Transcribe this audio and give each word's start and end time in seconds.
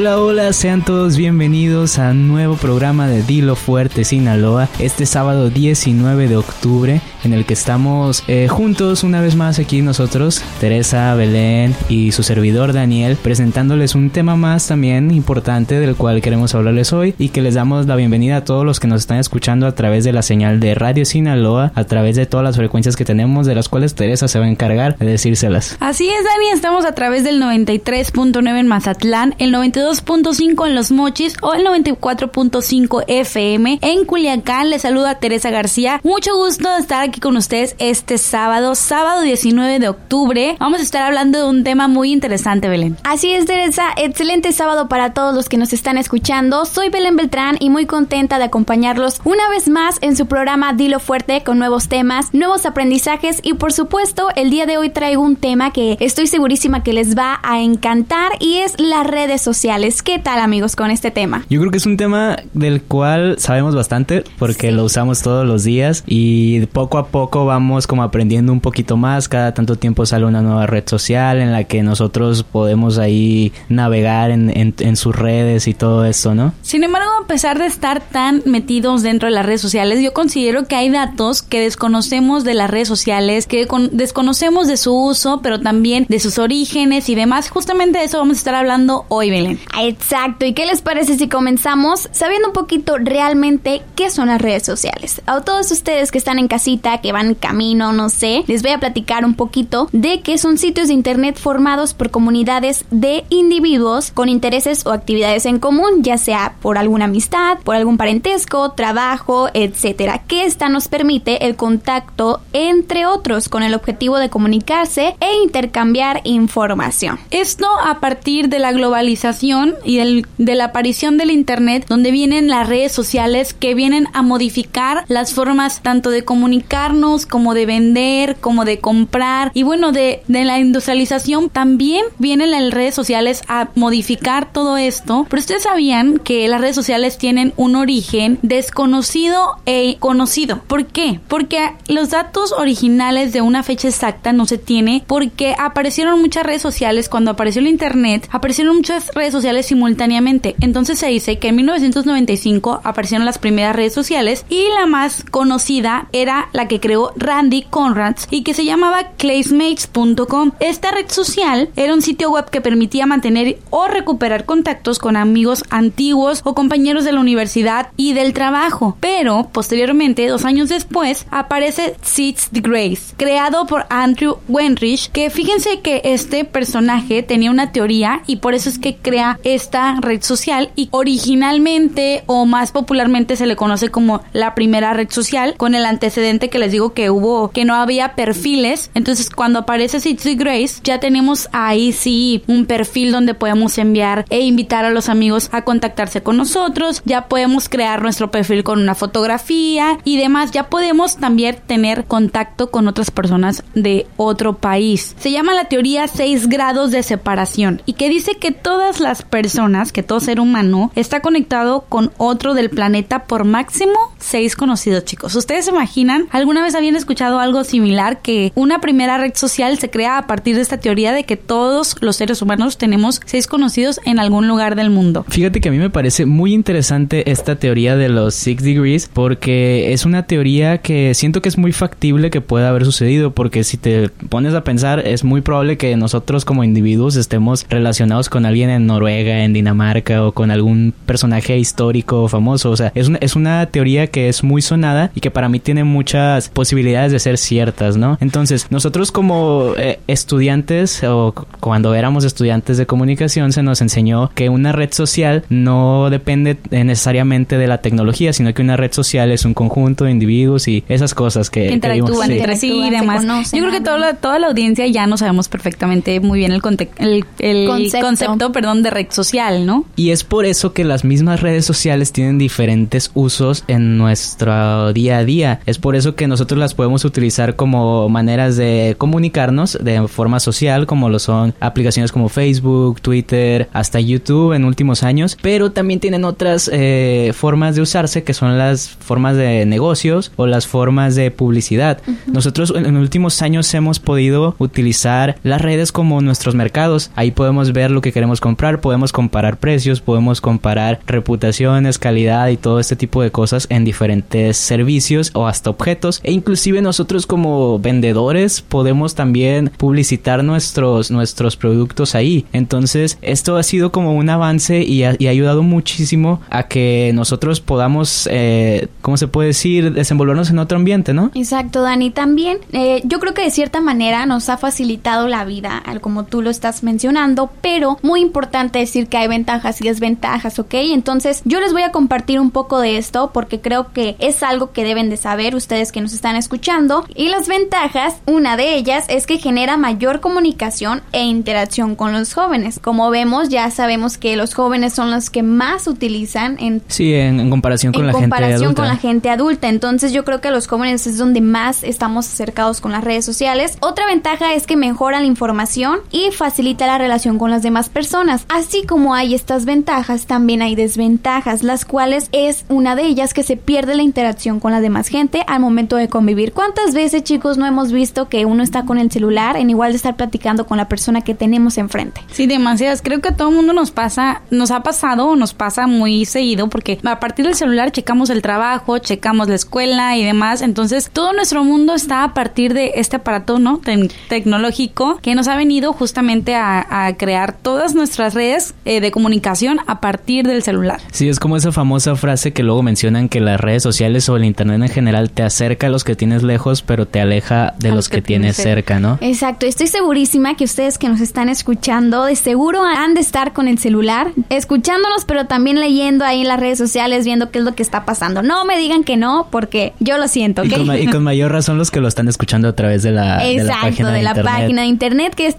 Hola, 0.00 0.20
hola, 0.20 0.52
sean 0.52 0.84
todos 0.84 1.16
bienvenidos 1.16 1.98
a 1.98 2.12
un 2.12 2.28
nuevo 2.28 2.54
programa 2.54 3.08
de 3.08 3.24
Dilo 3.24 3.56
Fuerte 3.56 4.04
Sinaloa, 4.04 4.68
este 4.78 5.06
sábado 5.06 5.50
19 5.50 6.28
de 6.28 6.36
octubre, 6.36 7.00
en 7.24 7.32
el 7.32 7.44
que 7.44 7.54
estamos 7.54 8.22
eh, 8.28 8.46
juntos 8.46 9.02
una 9.02 9.20
vez 9.20 9.34
más 9.34 9.58
aquí 9.58 9.82
nosotros, 9.82 10.40
Teresa, 10.60 11.12
Belén 11.16 11.74
y 11.88 12.12
su 12.12 12.22
servidor 12.22 12.72
Daniel, 12.72 13.16
presentándoles 13.20 13.96
un 13.96 14.10
tema 14.10 14.36
más 14.36 14.68
también 14.68 15.10
importante 15.10 15.80
del 15.80 15.96
cual 15.96 16.22
queremos 16.22 16.54
hablarles 16.54 16.92
hoy 16.92 17.16
y 17.18 17.30
que 17.30 17.42
les 17.42 17.54
damos 17.54 17.86
la 17.86 17.96
bienvenida 17.96 18.36
a 18.36 18.44
todos 18.44 18.64
los 18.64 18.78
que 18.78 18.86
nos 18.86 19.00
están 19.00 19.18
escuchando 19.18 19.66
a 19.66 19.74
través 19.74 20.04
de 20.04 20.12
la 20.12 20.22
señal 20.22 20.60
de 20.60 20.76
Radio 20.76 21.04
Sinaloa, 21.06 21.72
a 21.74 21.84
través 21.84 22.14
de 22.14 22.26
todas 22.26 22.44
las 22.44 22.56
frecuencias 22.56 22.94
que 22.94 23.04
tenemos, 23.04 23.48
de 23.48 23.56
las 23.56 23.68
cuales 23.68 23.96
Teresa 23.96 24.28
se 24.28 24.38
va 24.38 24.44
a 24.44 24.48
encargar 24.48 24.96
de 24.96 25.06
decírselas. 25.06 25.76
Así 25.80 26.08
es, 26.08 26.22
Dani, 26.22 26.50
estamos 26.54 26.84
a 26.84 26.92
través 26.92 27.24
del 27.24 27.42
93.9 27.42 28.60
en 28.60 28.68
Mazatlán, 28.68 29.34
el 29.38 29.50
90 29.50 29.87
2.5 29.88 30.66
en 30.66 30.74
Los 30.74 30.90
Mochis 30.90 31.34
o 31.40 31.54
el 31.54 31.64
94.5 31.64 33.04
FM 33.06 33.78
en 33.80 34.04
Culiacán. 34.04 34.68
Les 34.68 34.82
saluda 34.82 35.18
Teresa 35.18 35.48
García. 35.48 35.98
Mucho 36.04 36.36
gusto 36.36 36.70
de 36.70 36.80
estar 36.80 37.02
aquí 37.02 37.20
con 37.20 37.38
ustedes 37.38 37.74
este 37.78 38.18
sábado, 38.18 38.74
sábado 38.74 39.22
19 39.22 39.78
de 39.78 39.88
octubre. 39.88 40.56
Vamos 40.60 40.80
a 40.80 40.82
estar 40.82 41.04
hablando 41.04 41.38
de 41.38 41.44
un 41.48 41.64
tema 41.64 41.88
muy 41.88 42.12
interesante, 42.12 42.68
Belén. 42.68 42.98
Así 43.02 43.32
es, 43.32 43.46
Teresa. 43.46 43.86
Excelente 43.96 44.52
sábado 44.52 44.90
para 44.90 45.14
todos 45.14 45.34
los 45.34 45.48
que 45.48 45.56
nos 45.56 45.72
están 45.72 45.96
escuchando. 45.96 46.66
Soy 46.66 46.90
Belén 46.90 47.16
Beltrán 47.16 47.56
y 47.58 47.70
muy 47.70 47.86
contenta 47.86 48.36
de 48.38 48.44
acompañarlos 48.44 49.22
una 49.24 49.48
vez 49.48 49.70
más 49.70 49.96
en 50.02 50.16
su 50.16 50.26
programa 50.26 50.74
Dilo 50.74 51.00
Fuerte 51.00 51.42
con 51.42 51.58
nuevos 51.58 51.88
temas, 51.88 52.34
nuevos 52.34 52.66
aprendizajes 52.66 53.40
y 53.42 53.54
por 53.54 53.72
supuesto 53.72 54.28
el 54.36 54.50
día 54.50 54.66
de 54.66 54.76
hoy 54.76 54.90
traigo 54.90 55.22
un 55.22 55.36
tema 55.36 55.72
que 55.72 55.96
estoy 56.00 56.26
segurísima 56.26 56.82
que 56.82 56.92
les 56.92 57.16
va 57.16 57.40
a 57.42 57.62
encantar 57.62 58.32
y 58.38 58.58
es 58.58 58.78
las 58.78 59.06
redes 59.06 59.40
sociales. 59.40 59.77
¿Qué 59.78 60.18
tal 60.18 60.40
amigos 60.40 60.74
con 60.74 60.90
este 60.90 61.12
tema? 61.12 61.44
Yo 61.48 61.60
creo 61.60 61.70
que 61.70 61.78
es 61.78 61.86
un 61.86 61.96
tema 61.96 62.36
del 62.52 62.82
cual 62.82 63.36
sabemos 63.38 63.76
bastante 63.76 64.24
porque 64.36 64.72
lo 64.72 64.82
usamos 64.82 65.22
todos 65.22 65.46
los 65.46 65.62
días 65.62 66.02
y 66.04 66.66
poco 66.66 66.98
a 66.98 67.06
poco 67.06 67.46
vamos 67.46 67.86
como 67.86 68.02
aprendiendo 68.02 68.52
un 68.52 68.60
poquito 68.60 68.96
más. 68.96 69.28
Cada 69.28 69.54
tanto 69.54 69.76
tiempo 69.76 70.04
sale 70.04 70.24
una 70.24 70.42
nueva 70.42 70.66
red 70.66 70.82
social 70.84 71.38
en 71.38 71.52
la 71.52 71.62
que 71.62 71.84
nosotros 71.84 72.42
podemos 72.42 72.98
ahí 72.98 73.52
navegar 73.68 74.32
en, 74.32 74.74
en, 74.76 74.96
sus 74.96 75.14
redes 75.14 75.68
y 75.68 75.74
todo 75.74 76.04
esto, 76.04 76.34
¿no? 76.34 76.54
Sin 76.60 76.82
embargo, 76.82 77.10
a 77.22 77.28
pesar 77.28 77.60
de 77.60 77.66
estar 77.66 78.00
tan 78.00 78.42
metidos 78.46 79.02
dentro 79.04 79.28
de 79.28 79.34
las 79.34 79.46
redes 79.46 79.60
sociales, 79.60 80.02
yo 80.02 80.12
considero 80.12 80.66
que 80.66 80.74
hay 80.74 80.90
datos 80.90 81.42
que 81.42 81.60
desconocemos 81.60 82.42
de 82.42 82.54
las 82.54 82.68
redes 82.68 82.88
sociales, 82.88 83.46
que 83.46 83.68
desconocemos 83.92 84.66
de 84.66 84.76
su 84.76 84.92
uso, 84.92 85.38
pero 85.40 85.60
también 85.60 86.04
de 86.08 86.18
sus 86.18 86.40
orígenes 86.40 87.08
y 87.08 87.14
demás. 87.14 87.48
Justamente 87.48 88.00
de 88.00 88.06
eso 88.06 88.18
vamos 88.18 88.38
a 88.38 88.40
estar 88.40 88.56
hablando 88.56 89.04
hoy, 89.08 89.30
Belén. 89.30 89.57
Exacto, 89.80 90.44
¿y 90.44 90.54
qué 90.54 90.66
les 90.66 90.82
parece 90.82 91.16
si 91.16 91.28
comenzamos 91.28 92.08
sabiendo 92.12 92.48
un 92.48 92.54
poquito 92.54 92.96
realmente 92.98 93.82
qué 93.94 94.10
son 94.10 94.28
las 94.28 94.40
redes 94.40 94.64
sociales? 94.64 95.22
A 95.26 95.40
todos 95.42 95.70
ustedes 95.70 96.10
que 96.10 96.18
están 96.18 96.38
en 96.38 96.48
casita, 96.48 97.00
que 97.00 97.12
van 97.12 97.34
camino, 97.34 97.92
no 97.92 98.08
sé, 98.08 98.44
les 98.46 98.62
voy 98.62 98.72
a 98.72 98.80
platicar 98.80 99.24
un 99.24 99.34
poquito 99.34 99.88
de 99.92 100.20
que 100.20 100.38
son 100.38 100.58
sitios 100.58 100.88
de 100.88 100.94
internet 100.94 101.38
formados 101.38 101.94
por 101.94 102.10
comunidades 102.10 102.84
de 102.90 103.24
individuos 103.28 104.10
con 104.10 104.28
intereses 104.28 104.84
o 104.86 104.92
actividades 104.92 105.46
en 105.46 105.58
común, 105.58 106.02
ya 106.02 106.18
sea 106.18 106.54
por 106.60 106.78
alguna 106.78 107.04
amistad, 107.04 107.58
por 107.64 107.76
algún 107.76 107.96
parentesco, 107.96 108.72
trabajo, 108.72 109.48
etcétera, 109.54 110.22
que 110.26 110.44
esta 110.44 110.68
nos 110.68 110.88
permite 110.88 111.46
el 111.46 111.56
contacto 111.56 112.40
entre 112.52 113.06
otros 113.06 113.48
con 113.48 113.62
el 113.62 113.74
objetivo 113.74 114.18
de 114.18 114.30
comunicarse 114.30 115.16
e 115.20 115.42
intercambiar 115.42 116.20
información. 116.24 117.18
Esto 117.30 117.66
a 117.84 118.00
partir 118.00 118.48
de 118.48 118.58
la 118.58 118.72
globalización 118.72 119.47
y 119.84 120.24
de 120.38 120.54
la 120.54 120.66
aparición 120.66 121.16
del 121.16 121.30
Internet, 121.30 121.86
donde 121.88 122.10
vienen 122.10 122.48
las 122.48 122.68
redes 122.68 122.92
sociales 122.92 123.54
que 123.54 123.74
vienen 123.74 124.08
a 124.12 124.22
modificar 124.22 125.04
las 125.08 125.32
formas 125.32 125.80
tanto 125.82 126.10
de 126.10 126.24
comunicarnos 126.24 127.26
como 127.26 127.54
de 127.54 127.66
vender, 127.66 128.36
como 128.36 128.64
de 128.64 128.78
comprar. 128.78 129.50
Y 129.54 129.62
bueno, 129.62 129.92
de, 129.92 130.22
de 130.28 130.44
la 130.44 130.58
industrialización 130.58 131.48
también 131.50 132.04
vienen 132.18 132.50
las 132.50 132.72
redes 132.72 132.94
sociales 132.94 133.42
a 133.48 133.68
modificar 133.74 134.52
todo 134.52 134.76
esto. 134.76 135.26
Pero 135.28 135.40
ustedes 135.40 135.62
sabían 135.62 136.18
que 136.18 136.48
las 136.48 136.60
redes 136.60 136.76
sociales 136.76 137.18
tienen 137.18 137.52
un 137.56 137.76
origen 137.76 138.38
desconocido 138.42 139.56
e 139.66 139.96
conocido. 139.98 140.62
¿Por 140.66 140.86
qué? 140.86 141.20
Porque 141.28 141.70
los 141.88 142.10
datos 142.10 142.52
originales 142.52 143.32
de 143.32 143.40
una 143.40 143.62
fecha 143.62 143.88
exacta 143.88 144.32
no 144.32 144.46
se 144.46 144.58
tiene 144.58 145.02
porque 145.06 145.54
aparecieron 145.58 146.20
muchas 146.20 146.44
redes 146.44 146.62
sociales 146.62 147.08
cuando 147.08 147.30
apareció 147.30 147.60
el 147.60 147.68
Internet, 147.68 148.28
aparecieron 148.30 148.76
muchas 148.76 149.10
redes 149.14 149.32
sociales 149.32 149.37
simultáneamente. 149.62 150.56
Entonces 150.60 150.98
se 150.98 151.08
dice 151.08 151.38
que 151.38 151.48
en 151.48 151.56
1995 151.56 152.80
aparecieron 152.84 153.24
las 153.24 153.38
primeras 153.38 153.74
redes 153.74 153.92
sociales 153.92 154.44
y 154.48 154.64
la 154.74 154.86
más 154.86 155.24
conocida 155.30 156.08
era 156.12 156.48
la 156.52 156.68
que 156.68 156.80
creó 156.80 157.12
Randy 157.16 157.62
Conrads 157.62 158.28
y 158.30 158.42
que 158.42 158.54
se 158.54 158.64
llamaba 158.64 159.12
Classmates.com. 159.16 160.52
Esta 160.60 160.90
red 160.90 161.08
social 161.08 161.70
era 161.76 161.94
un 161.94 162.02
sitio 162.02 162.30
web 162.30 162.50
que 162.50 162.60
permitía 162.60 163.06
mantener 163.06 163.58
o 163.70 163.86
recuperar 163.86 164.44
contactos 164.44 164.98
con 164.98 165.16
amigos 165.16 165.64
antiguos 165.70 166.42
o 166.44 166.54
compañeros 166.54 167.04
de 167.04 167.12
la 167.12 167.20
universidad 167.20 167.88
y 167.96 168.12
del 168.12 168.32
trabajo. 168.32 168.96
Pero 169.00 169.48
posteriormente, 169.52 170.26
dos 170.26 170.44
años 170.44 170.68
después, 170.68 171.26
aparece 171.30 171.96
Six 172.02 172.50
Grace, 172.52 173.14
creado 173.16 173.66
por 173.66 173.86
Andrew 173.90 174.38
Wenrich, 174.48 175.10
que 175.10 175.30
fíjense 175.30 175.80
que 175.80 176.00
este 176.04 176.44
personaje 176.44 177.22
tenía 177.22 177.50
una 177.50 177.72
teoría 177.72 178.22
y 178.26 178.36
por 178.36 178.54
eso 178.54 178.68
es 178.68 178.78
que 178.78 178.96
crea 178.96 179.27
esta 179.42 179.96
red 180.00 180.22
social 180.22 180.70
y 180.76 180.88
originalmente 180.92 182.22
o 182.26 182.46
más 182.46 182.72
popularmente 182.72 183.36
se 183.36 183.46
le 183.46 183.56
conoce 183.56 183.90
como 183.90 184.22
la 184.32 184.54
primera 184.54 184.94
red 184.94 185.10
social 185.10 185.54
con 185.56 185.74
el 185.74 185.84
antecedente 185.84 186.48
que 186.48 186.58
les 186.58 186.72
digo 186.72 186.94
que 186.94 187.10
hubo 187.10 187.50
que 187.50 187.64
no 187.64 187.74
había 187.74 188.14
perfiles. 188.14 188.90
Entonces 188.94 189.30
cuando 189.30 189.60
aparece 189.60 190.00
Sitsy 190.00 190.36
Grace 190.36 190.80
ya 190.82 191.00
tenemos 191.00 191.48
ahí 191.52 191.92
sí 191.92 192.42
un 192.46 192.66
perfil 192.66 193.12
donde 193.12 193.34
podemos 193.34 193.78
enviar 193.78 194.24
e 194.30 194.40
invitar 194.40 194.84
a 194.84 194.90
los 194.90 195.08
amigos 195.08 195.48
a 195.52 195.62
contactarse 195.62 196.22
con 196.22 196.36
nosotros. 196.36 197.02
Ya 197.04 197.26
podemos 197.28 197.68
crear 197.68 198.02
nuestro 198.02 198.30
perfil 198.30 198.64
con 198.64 198.80
una 198.80 198.94
fotografía 198.94 199.98
y 200.04 200.16
demás. 200.16 200.50
Ya 200.50 200.68
podemos 200.70 201.16
también 201.16 201.58
tener 201.66 202.04
contacto 202.04 202.70
con 202.70 202.88
otras 202.88 203.10
personas 203.10 203.62
de 203.74 204.06
otro 204.16 204.58
país. 204.58 205.14
Se 205.18 205.30
llama 205.30 205.54
la 205.54 205.66
teoría 205.66 206.08
6 206.08 206.48
grados 206.48 206.90
de 206.90 207.02
separación. 207.02 207.82
Y 207.86 207.94
que 207.94 208.08
dice 208.08 208.36
que 208.36 208.52
todas 208.52 209.00
las 209.00 209.17
personas, 209.22 209.92
que 209.92 210.02
todo 210.02 210.20
ser 210.20 210.40
humano, 210.40 210.90
está 210.94 211.20
conectado 211.20 211.84
con 211.88 212.12
otro 212.16 212.54
del 212.54 212.70
planeta 212.70 213.24
por 213.24 213.44
máximo 213.44 213.98
seis 214.18 214.56
conocidos, 214.56 215.04
chicos. 215.04 215.34
¿Ustedes 215.34 215.66
se 215.66 215.70
imaginan? 215.70 216.26
¿Alguna 216.30 216.62
vez 216.62 216.74
habían 216.74 216.96
escuchado 216.96 217.38
algo 217.38 217.64
similar 217.64 218.20
que 218.20 218.52
una 218.54 218.80
primera 218.80 219.18
red 219.18 219.32
social 219.34 219.78
se 219.78 219.90
crea 219.90 220.18
a 220.18 220.26
partir 220.26 220.56
de 220.56 220.62
esta 220.62 220.78
teoría 220.78 221.12
de 221.12 221.24
que 221.24 221.36
todos 221.36 221.96
los 222.00 222.16
seres 222.16 222.42
humanos 222.42 222.78
tenemos 222.78 223.20
seis 223.24 223.46
conocidos 223.46 224.00
en 224.04 224.18
algún 224.18 224.48
lugar 224.48 224.76
del 224.76 224.90
mundo? 224.90 225.24
Fíjate 225.28 225.60
que 225.60 225.68
a 225.68 225.72
mí 225.72 225.78
me 225.78 225.90
parece 225.90 226.26
muy 226.26 226.52
interesante 226.52 227.30
esta 227.30 227.56
teoría 227.56 227.96
de 227.96 228.08
los 228.08 228.34
six 228.34 228.62
degrees 228.62 229.10
porque 229.12 229.92
es 229.92 230.04
una 230.04 230.24
teoría 230.24 230.78
que 230.78 231.14
siento 231.14 231.42
que 231.42 231.48
es 231.48 231.58
muy 231.58 231.72
factible 231.72 232.30
que 232.30 232.40
pueda 232.40 232.68
haber 232.68 232.84
sucedido 232.84 233.32
porque 233.32 233.64
si 233.64 233.76
te 233.76 234.08
pones 234.08 234.54
a 234.54 234.64
pensar 234.64 235.00
es 235.06 235.24
muy 235.24 235.40
probable 235.40 235.76
que 235.76 235.96
nosotros 235.96 236.44
como 236.44 236.64
individuos 236.64 237.16
estemos 237.16 237.66
relacionados 237.68 238.28
con 238.28 238.46
alguien 238.46 238.70
en 238.70 238.86
Noruega 238.86 239.07
en 239.08 239.52
Dinamarca 239.52 240.24
o 240.24 240.32
con 240.32 240.50
algún 240.50 240.92
personaje 241.06 241.58
histórico 241.58 242.28
famoso. 242.28 242.70
O 242.70 242.76
sea, 242.76 242.92
es 242.94 243.08
una, 243.08 243.18
es 243.18 243.36
una 243.36 243.66
teoría 243.66 244.06
que 244.06 244.28
es 244.28 244.44
muy 244.44 244.62
sonada 244.62 245.10
y 245.14 245.20
que 245.20 245.30
para 245.30 245.48
mí 245.48 245.60
tiene 245.60 245.84
muchas 245.84 246.48
posibilidades 246.48 247.12
de 247.12 247.18
ser 247.18 247.38
ciertas, 247.38 247.96
¿no? 247.96 248.18
Entonces, 248.20 248.66
nosotros 248.70 249.12
como 249.12 249.72
eh, 249.76 249.98
estudiantes 250.06 251.02
o 251.04 251.34
cuando 251.60 251.94
éramos 251.94 252.24
estudiantes 252.24 252.76
de 252.76 252.86
comunicación 252.86 253.52
se 253.52 253.62
nos 253.62 253.80
enseñó 253.80 254.30
que 254.34 254.48
una 254.48 254.72
red 254.72 254.92
social 254.92 255.44
no 255.48 256.10
depende 256.10 256.58
necesariamente 256.70 257.58
de 257.58 257.66
la 257.66 257.78
tecnología, 257.78 258.32
sino 258.32 258.52
que 258.54 258.62
una 258.62 258.76
red 258.76 258.92
social 258.92 259.30
es 259.30 259.44
un 259.44 259.54
conjunto 259.54 260.04
de 260.04 260.10
individuos 260.10 260.68
y 260.68 260.84
esas 260.88 261.14
cosas 261.14 261.50
que, 261.50 261.70
interactúan 261.72 262.30
entre 262.30 262.56
sí 262.56 262.82
y 262.86 262.90
demás. 262.90 263.24
Yo 263.52 263.60
creo 263.60 263.70
que 263.70 263.80
toda 263.80 263.98
la, 263.98 264.14
toda 264.14 264.38
la 264.38 264.48
audiencia 264.48 264.86
ya 264.86 265.06
no 265.06 265.16
sabemos 265.16 265.48
perfectamente 265.48 266.20
muy 266.20 266.38
bien 266.38 266.52
el, 266.52 266.60
el, 266.98 267.24
el 267.38 268.00
concepto. 268.00 268.52
perdón, 268.52 268.82
de 268.82 268.90
red 268.98 269.10
social, 269.10 269.64
¿no? 269.64 269.84
Y 269.94 270.10
es 270.10 270.24
por 270.24 270.44
eso 270.44 270.72
que 270.72 270.82
las 270.82 271.04
mismas 271.04 271.40
redes 271.40 271.64
sociales 271.64 272.12
tienen 272.12 272.36
diferentes 272.36 273.12
usos 273.14 273.64
en 273.68 273.96
nuestro 273.96 274.92
día 274.92 275.18
a 275.18 275.24
día. 275.24 275.60
Es 275.66 275.78
por 275.78 275.94
eso 275.94 276.16
que 276.16 276.26
nosotros 276.26 276.58
las 276.58 276.74
podemos 276.74 277.04
utilizar 277.04 277.54
como 277.54 278.08
maneras 278.08 278.56
de 278.56 278.96
comunicarnos 278.98 279.78
de 279.80 280.08
forma 280.08 280.40
social, 280.40 280.86
como 280.86 281.08
lo 281.08 281.20
son 281.20 281.54
aplicaciones 281.60 282.10
como 282.10 282.28
Facebook, 282.28 283.00
Twitter, 283.00 283.68
hasta 283.72 284.00
YouTube 284.00 284.54
en 284.54 284.64
últimos 284.64 285.04
años, 285.04 285.38
pero 285.40 285.70
también 285.70 286.00
tienen 286.00 286.24
otras 286.24 286.68
eh, 286.72 287.32
formas 287.34 287.76
de 287.76 287.82
usarse 287.82 288.24
que 288.24 288.34
son 288.34 288.58
las 288.58 288.88
formas 288.88 289.36
de 289.36 289.64
negocios 289.64 290.32
o 290.34 290.46
las 290.46 290.66
formas 290.66 291.14
de 291.14 291.30
publicidad. 291.30 292.00
Nosotros 292.26 292.72
en, 292.74 292.86
en 292.86 292.96
últimos 292.96 293.42
años 293.42 293.72
hemos 293.74 294.00
podido 294.00 294.56
utilizar 294.58 295.36
las 295.44 295.60
redes 295.60 295.92
como 295.92 296.20
nuestros 296.20 296.56
mercados. 296.56 297.10
Ahí 297.14 297.30
podemos 297.30 297.72
ver 297.72 297.92
lo 297.92 298.00
que 298.00 298.12
queremos 298.12 298.40
comprar, 298.40 298.80
podemos 298.88 299.12
comparar 299.12 299.58
precios, 299.58 300.00
podemos 300.00 300.40
comparar 300.40 301.00
reputaciones, 301.06 301.98
calidad 301.98 302.48
y 302.48 302.56
todo 302.56 302.80
este 302.80 302.96
tipo 302.96 303.20
de 303.20 303.30
cosas 303.30 303.66
en 303.68 303.84
diferentes 303.84 304.56
servicios 304.56 305.30
o 305.34 305.46
hasta 305.46 305.68
objetos. 305.68 306.20
E 306.24 306.32
inclusive 306.32 306.80
nosotros 306.80 307.26
como 307.26 307.78
vendedores 307.78 308.62
podemos 308.62 309.14
también 309.14 309.70
publicitar 309.76 310.42
nuestros, 310.42 311.10
nuestros 311.10 311.54
productos 311.54 312.14
ahí. 312.14 312.46
Entonces 312.54 313.18
esto 313.20 313.58
ha 313.58 313.62
sido 313.62 313.92
como 313.92 314.14
un 314.14 314.30
avance 314.30 314.82
y 314.82 315.04
ha, 315.04 315.16
y 315.18 315.26
ha 315.26 315.30
ayudado 315.32 315.62
muchísimo 315.62 316.40
a 316.48 316.62
que 316.62 317.10
nosotros 317.12 317.60
podamos, 317.60 318.26
eh, 318.32 318.88
¿cómo 319.02 319.18
se 319.18 319.28
puede 319.28 319.48
decir?, 319.48 319.92
desenvolvernos 319.92 320.48
en 320.48 320.60
otro 320.60 320.78
ambiente, 320.78 321.12
¿no? 321.12 321.30
Exacto, 321.34 321.82
Dani. 321.82 322.10
También 322.10 322.60
eh, 322.72 323.02
yo 323.04 323.20
creo 323.20 323.34
que 323.34 323.42
de 323.42 323.50
cierta 323.50 323.82
manera 323.82 324.24
nos 324.24 324.48
ha 324.48 324.56
facilitado 324.56 325.28
la 325.28 325.44
vida, 325.44 325.82
como 326.00 326.24
tú 326.24 326.40
lo 326.40 326.48
estás 326.48 326.82
mencionando, 326.82 327.50
pero 327.60 327.98
muy 328.00 328.22
importante 328.22 328.67
decir 328.72 329.08
que 329.08 329.16
hay 329.16 329.28
ventajas 329.28 329.80
y 329.80 329.84
desventajas, 329.84 330.58
¿ok? 330.58 330.74
Entonces 330.74 331.42
yo 331.44 331.60
les 331.60 331.72
voy 331.72 331.82
a 331.82 331.92
compartir 331.92 332.40
un 332.40 332.50
poco 332.50 332.80
de 332.80 332.98
esto 332.98 333.30
porque 333.32 333.60
creo 333.60 333.92
que 333.92 334.16
es 334.18 334.42
algo 334.42 334.72
que 334.72 334.84
deben 334.84 335.10
de 335.10 335.16
saber 335.16 335.54
ustedes 335.54 335.92
que 335.92 336.00
nos 336.00 336.12
están 336.12 336.36
escuchando. 336.36 337.04
Y 337.14 337.28
las 337.28 337.48
ventajas, 337.48 338.16
una 338.26 338.56
de 338.56 338.74
ellas 338.74 339.06
es 339.08 339.26
que 339.26 339.38
genera 339.38 339.76
mayor 339.76 340.20
comunicación 340.20 341.02
e 341.12 341.22
interacción 341.24 341.96
con 341.96 342.12
los 342.12 342.34
jóvenes. 342.34 342.78
Como 342.82 343.10
vemos, 343.10 343.48
ya 343.48 343.70
sabemos 343.70 344.18
que 344.18 344.36
los 344.36 344.54
jóvenes 344.54 344.92
son 344.92 345.10
los 345.10 345.30
que 345.30 345.42
más 345.42 345.86
utilizan 345.86 346.56
en 346.58 346.82
Sí, 346.88 347.14
en, 347.14 347.40
en 347.40 347.50
comparación 347.50 347.92
con 347.92 348.02
en 348.02 348.06
la 348.08 348.12
comparación 348.12 348.50
gente 348.50 348.64
adulta. 348.64 348.82
con 348.82 348.88
la 348.88 348.96
gente 348.96 349.30
adulta. 349.30 349.68
Entonces 349.68 350.12
yo 350.12 350.24
creo 350.24 350.40
que 350.40 350.50
los 350.50 350.66
jóvenes 350.66 351.06
es 351.06 351.18
donde 351.18 351.40
más 351.40 351.82
estamos 351.84 352.26
acercados 352.26 352.80
con 352.80 352.92
las 352.92 353.04
redes 353.04 353.24
sociales. 353.24 353.76
Otra 353.80 354.06
ventaja 354.06 354.54
es 354.54 354.66
que 354.66 354.76
mejora 354.76 355.20
la 355.20 355.26
información 355.26 356.00
y 356.10 356.30
facilita 356.32 356.86
la 356.86 356.98
relación 356.98 357.38
con 357.38 357.50
las 357.50 357.62
demás 357.62 357.88
personas. 357.88 358.44
Así 358.58 358.82
como 358.82 359.14
hay 359.14 359.36
estas 359.36 359.66
ventajas, 359.66 360.26
también 360.26 360.62
hay 360.62 360.74
desventajas, 360.74 361.62
las 361.62 361.84
cuales 361.84 362.28
es 362.32 362.64
una 362.68 362.96
de 362.96 363.04
ellas 363.04 363.32
que 363.32 363.44
se 363.44 363.56
pierde 363.56 363.94
la 363.94 364.02
interacción 364.02 364.58
con 364.58 364.72
la 364.72 364.80
demás 364.80 365.06
gente 365.06 365.44
al 365.46 365.60
momento 365.60 365.94
de 365.94 366.08
convivir. 366.08 366.52
¿Cuántas 366.52 366.92
veces, 366.92 367.22
chicos, 367.22 367.56
no 367.56 367.66
hemos 367.66 367.92
visto 367.92 368.28
que 368.28 368.46
uno 368.46 368.64
está 368.64 368.84
con 368.84 368.98
el 368.98 369.12
celular 369.12 369.56
en 369.56 369.70
igual 369.70 369.92
de 369.92 369.96
estar 369.98 370.16
platicando 370.16 370.66
con 370.66 370.76
la 370.76 370.88
persona 370.88 371.20
que 371.20 371.34
tenemos 371.36 371.78
enfrente? 371.78 372.20
Sí, 372.32 372.48
demasiadas. 372.48 373.00
Creo 373.00 373.20
que 373.20 373.28
a 373.28 373.36
todo 373.36 373.50
el 373.50 373.54
mundo 373.54 373.72
nos 373.74 373.92
pasa, 373.92 374.42
nos 374.50 374.72
ha 374.72 374.82
pasado 374.82 375.28
o 375.28 375.36
nos 375.36 375.54
pasa 375.54 375.86
muy 375.86 376.24
seguido 376.24 376.68
porque 376.68 376.98
a 377.04 377.20
partir 377.20 377.44
del 377.44 377.54
celular 377.54 377.92
checamos 377.92 378.28
el 378.28 378.42
trabajo, 378.42 378.98
checamos 378.98 379.48
la 379.48 379.54
escuela 379.54 380.16
y 380.16 380.24
demás. 380.24 380.62
Entonces, 380.62 381.10
todo 381.12 381.32
nuestro 381.32 381.62
mundo 381.62 381.94
está 381.94 382.24
a 382.24 382.34
partir 382.34 382.74
de 382.74 382.94
este 382.96 383.14
aparato, 383.14 383.60
¿no? 383.60 383.80
Tec- 383.80 384.10
tecnológico 384.28 385.18
que 385.22 385.36
nos 385.36 385.46
ha 385.46 385.54
venido 385.54 385.92
justamente 385.92 386.56
a, 386.56 387.06
a 387.06 387.16
crear 387.16 387.52
todas 387.52 387.94
nuestras 387.94 388.34
redes 388.34 388.47
eh, 388.84 389.00
de 389.00 389.10
comunicación 389.10 389.78
a 389.86 390.00
partir 390.00 390.46
del 390.46 390.62
celular. 390.62 391.00
Sí, 391.12 391.28
es 391.28 391.38
como 391.40 391.56
esa 391.56 391.72
famosa 391.72 392.16
frase 392.16 392.52
que 392.52 392.62
luego 392.62 392.82
mencionan 392.82 393.28
que 393.28 393.40
las 393.40 393.60
redes 393.60 393.82
sociales 393.82 394.28
o 394.28 394.36
el 394.36 394.44
internet 394.44 394.80
en 394.82 394.88
general 394.88 395.30
te 395.30 395.42
acerca 395.42 395.86
a 395.88 395.90
los 395.90 396.04
que 396.04 396.16
tienes 396.16 396.42
lejos, 396.42 396.82
pero 396.82 397.06
te 397.06 397.20
aleja 397.20 397.74
de 397.78 397.90
A 397.90 397.94
los 397.94 398.08
que, 398.08 398.22
tienes 398.22 398.56
cerca. 398.56 398.68
cerca, 398.68 399.00
¿no? 399.00 399.18
Exacto, 399.20 399.66
estoy 399.66 399.86
segurísima 399.86 400.54
que 400.56 400.64
ustedes 400.64 400.98
que 400.98 401.08
nos 401.08 401.20
están 401.20 401.48
escuchando 401.48 402.24
de 402.24 402.36
seguro 402.36 402.82
han 402.84 403.14
de 403.14 403.20
estar 403.20 403.52
con 403.52 403.68
el 403.68 403.78
celular, 403.78 404.32
escuchándonos, 404.50 405.24
pero 405.24 405.46
también 405.46 405.80
leyendo 405.80 406.24
ahí 406.24 406.40
en 406.42 406.48
las 406.48 406.60
redes 406.60 406.78
sociales, 406.78 407.24
viendo 407.24 407.50
qué 407.50 407.58
es 407.60 407.64
lo 407.64 407.74
que 407.74 407.82
está 407.82 408.04
pasando. 408.04 408.42
No 408.42 408.64
me 408.64 408.76
digan 408.78 409.04
que 409.04 409.16
no, 409.16 409.48
porque 409.50 409.92
yo 410.00 410.18
lo 410.18 410.28
siento, 410.28 410.62
¿ok? 410.62 410.68
Y 410.68 410.70
con, 410.70 410.86
ma- 410.86 410.98
y 410.98 411.06
con 411.06 411.22
mayor 411.22 411.52
razón 411.52 411.78
los 411.78 411.90
que 411.90 412.00
lo 412.00 412.08
están 412.08 412.28
escuchando 412.28 412.68
a 412.68 412.72
través 412.74 413.02
de 413.02 413.12
la, 413.12 413.38
de 413.38 413.64
página 413.66 414.10
de, 414.12 414.22
la 414.22 414.30
internet. 414.30 414.44
página 414.52 414.82
de 414.82 414.88
internet 414.88 415.34
que 415.34 415.46
es 415.46 415.56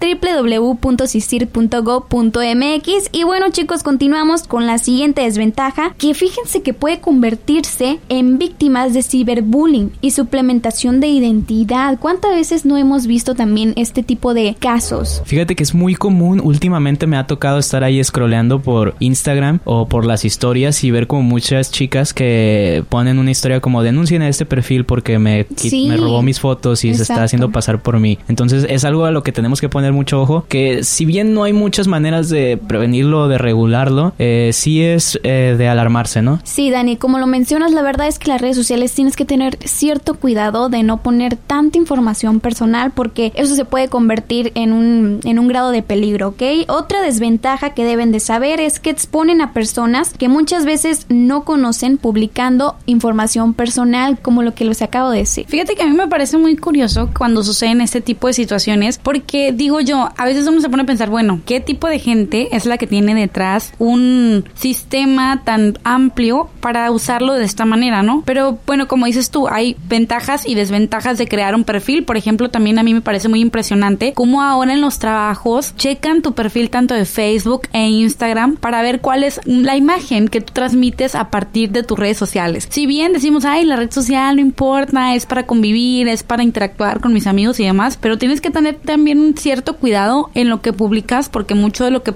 Y 3.12 3.24
bueno, 3.24 3.46
chicos, 3.50 3.82
continuamos 3.82 4.44
con 4.44 4.66
la 4.66 4.78
siguiente 4.78 5.22
desventaja, 5.22 5.94
que 5.98 6.14
fíjense 6.14 6.62
que 6.62 6.72
puede 6.72 7.00
convertirse 7.00 7.98
en 8.08 8.38
víctimas 8.38 8.94
de 8.94 9.02
ciberbullying 9.02 9.92
y 10.00 10.12
suplementación 10.12 11.00
de 11.00 11.08
identidad. 11.08 11.98
¿Cuántas 11.98 12.32
veces 12.32 12.64
no 12.64 12.76
hemos 12.76 13.06
visto 13.06 13.34
también 13.34 13.74
este 13.76 14.02
tipo 14.02 14.32
de 14.34 14.56
casos? 14.58 15.22
Fíjate 15.26 15.56
que 15.56 15.62
es 15.62 15.74
muy 15.74 15.94
común, 15.94 16.40
últimamente 16.42 17.06
me 17.06 17.16
ha 17.16 17.26
tocado 17.26 17.58
estar 17.58 17.84
ahí 17.84 18.02
scrolleando 18.02 18.60
por 18.60 18.94
Instagram 18.98 19.60
o 19.64 19.86
por 19.86 20.06
las 20.06 20.24
historias 20.24 20.82
y 20.82 20.90
ver 20.90 21.06
como 21.06 21.22
muchas 21.22 21.70
chicas 21.70 22.14
que 22.14 22.84
ponen 22.88 23.18
una 23.18 23.30
historia 23.30 23.60
como 23.60 23.82
denuncien 23.82 24.22
a 24.22 24.28
este 24.28 24.46
perfil 24.46 24.84
porque 24.84 25.18
me, 25.18 25.46
Sí, 25.56 25.86
me 25.88 25.96
robó 25.96 26.22
mis 26.22 26.40
fotos 26.40 26.84
y 26.84 26.94
se 26.94 27.02
está 27.02 27.24
haciendo 27.24 27.50
pasar 27.50 27.82
por 27.82 27.98
mí. 27.98 28.18
Entonces 28.28 28.66
es 28.68 28.84
algo 28.84 29.04
a 29.04 29.10
lo 29.10 29.22
que 29.22 29.32
tenemos 29.32 29.60
que 29.60 29.68
poner 29.68 29.92
mucho 29.92 30.20
ojo, 30.22 30.46
que 30.48 30.82
si 30.84 31.04
bien 31.04 31.34
no 31.34 31.44
hay 31.44 31.52
muchas 31.52 31.86
maneras 31.86 32.28
de 32.28 32.58
prevenirlo 32.70 33.22
o 33.22 33.28
de 33.28 33.36
regularlo, 33.36 34.12
eh, 34.20 34.50
sí 34.52 34.80
es 34.80 35.18
eh, 35.24 35.56
de 35.58 35.68
alarmarse, 35.68 36.22
¿no? 36.22 36.38
Sí, 36.44 36.70
Dani, 36.70 36.96
como 36.96 37.18
lo 37.18 37.26
mencionas, 37.26 37.72
la 37.72 37.82
verdad 37.82 38.06
es 38.06 38.20
que 38.20 38.28
las 38.28 38.40
redes 38.40 38.54
sociales 38.54 38.92
tienes 38.92 39.16
que 39.16 39.24
tener 39.24 39.58
cierto 39.64 40.14
cuidado 40.14 40.68
de 40.68 40.84
no 40.84 40.98
poner 40.98 41.34
tanta 41.34 41.78
información 41.78 42.38
personal 42.38 42.92
porque 42.92 43.32
eso 43.34 43.56
se 43.56 43.64
puede 43.64 43.88
convertir 43.88 44.52
en 44.54 44.72
un, 44.72 45.18
en 45.24 45.40
un 45.40 45.48
grado 45.48 45.72
de 45.72 45.82
peligro, 45.82 46.28
¿ok? 46.28 46.42
Otra 46.68 47.02
desventaja 47.02 47.70
que 47.70 47.82
deben 47.84 48.12
de 48.12 48.20
saber 48.20 48.60
es 48.60 48.78
que 48.78 48.90
exponen 48.90 49.40
a 49.40 49.52
personas 49.52 50.14
que 50.16 50.28
muchas 50.28 50.64
veces 50.64 51.06
no 51.08 51.42
conocen 51.42 51.98
publicando 51.98 52.76
información 52.86 53.52
personal 53.52 54.20
como 54.22 54.44
lo 54.44 54.54
que 54.54 54.64
les 54.64 54.80
acabo 54.80 55.10
de 55.10 55.18
decir. 55.18 55.46
Fíjate 55.48 55.74
que 55.74 55.82
a 55.82 55.86
mí 55.86 55.96
me 55.96 56.06
parece 56.06 56.38
muy 56.38 56.56
curioso 56.56 57.10
cuando 57.18 57.42
suceden 57.42 57.80
este 57.80 58.00
tipo 58.00 58.28
de 58.28 58.32
situaciones, 58.32 58.98
porque 58.98 59.50
digo 59.50 59.80
yo, 59.80 60.10
a 60.16 60.24
veces 60.24 60.46
uno 60.46 60.60
se 60.60 60.68
pone 60.68 60.84
a 60.84 60.86
pensar, 60.86 61.10
bueno, 61.10 61.40
¿qué 61.44 61.58
tipo 61.58 61.88
de 61.88 61.98
gente 61.98 62.48
es 62.52 62.59
la 62.66 62.78
que 62.78 62.86
tiene 62.86 63.14
detrás 63.14 63.72
un 63.78 64.44
sistema 64.54 65.42
tan 65.44 65.78
amplio 65.84 66.48
para 66.60 66.90
usarlo 66.90 67.34
de 67.34 67.44
esta 67.44 67.64
manera, 67.64 68.02
¿no? 68.02 68.22
Pero 68.26 68.58
bueno, 68.66 68.88
como 68.88 69.06
dices 69.06 69.30
tú, 69.30 69.48
hay 69.48 69.76
ventajas 69.88 70.46
y 70.46 70.54
desventajas 70.54 71.18
de 71.18 71.26
crear 71.26 71.54
un 71.54 71.64
perfil. 71.64 72.04
Por 72.04 72.16
ejemplo, 72.16 72.50
también 72.50 72.78
a 72.78 72.82
mí 72.82 72.94
me 72.94 73.00
parece 73.00 73.28
muy 73.28 73.40
impresionante 73.40 74.12
cómo 74.14 74.42
ahora 74.42 74.72
en 74.72 74.80
los 74.80 74.98
trabajos 74.98 75.74
checan 75.76 76.22
tu 76.22 76.34
perfil 76.34 76.70
tanto 76.70 76.94
de 76.94 77.04
Facebook 77.04 77.62
e 77.72 77.88
Instagram 77.88 78.56
para 78.56 78.82
ver 78.82 79.00
cuál 79.00 79.24
es 79.24 79.40
la 79.44 79.76
imagen 79.76 80.28
que 80.28 80.40
tú 80.40 80.52
transmites 80.52 81.14
a 81.14 81.30
partir 81.30 81.70
de 81.70 81.82
tus 81.82 81.98
redes 81.98 82.18
sociales. 82.18 82.66
Si 82.70 82.86
bien 82.86 83.12
decimos, 83.12 83.44
ay, 83.44 83.64
la 83.64 83.76
red 83.76 83.90
social 83.90 84.36
no 84.36 84.42
importa, 84.42 85.14
es 85.14 85.26
para 85.26 85.46
convivir, 85.46 86.08
es 86.08 86.22
para 86.22 86.42
interactuar 86.42 87.00
con 87.00 87.12
mis 87.12 87.26
amigos 87.26 87.60
y 87.60 87.64
demás, 87.64 87.98
pero 88.00 88.18
tienes 88.18 88.40
que 88.40 88.50
tener 88.50 88.76
también 88.76 89.20
un 89.20 89.36
cierto 89.36 89.76
cuidado 89.76 90.30
en 90.34 90.48
lo 90.48 90.60
que 90.62 90.72
publicas 90.72 91.28
porque 91.28 91.54
mucho 91.54 91.84
de 91.84 91.90
lo 91.90 92.02
que 92.02 92.12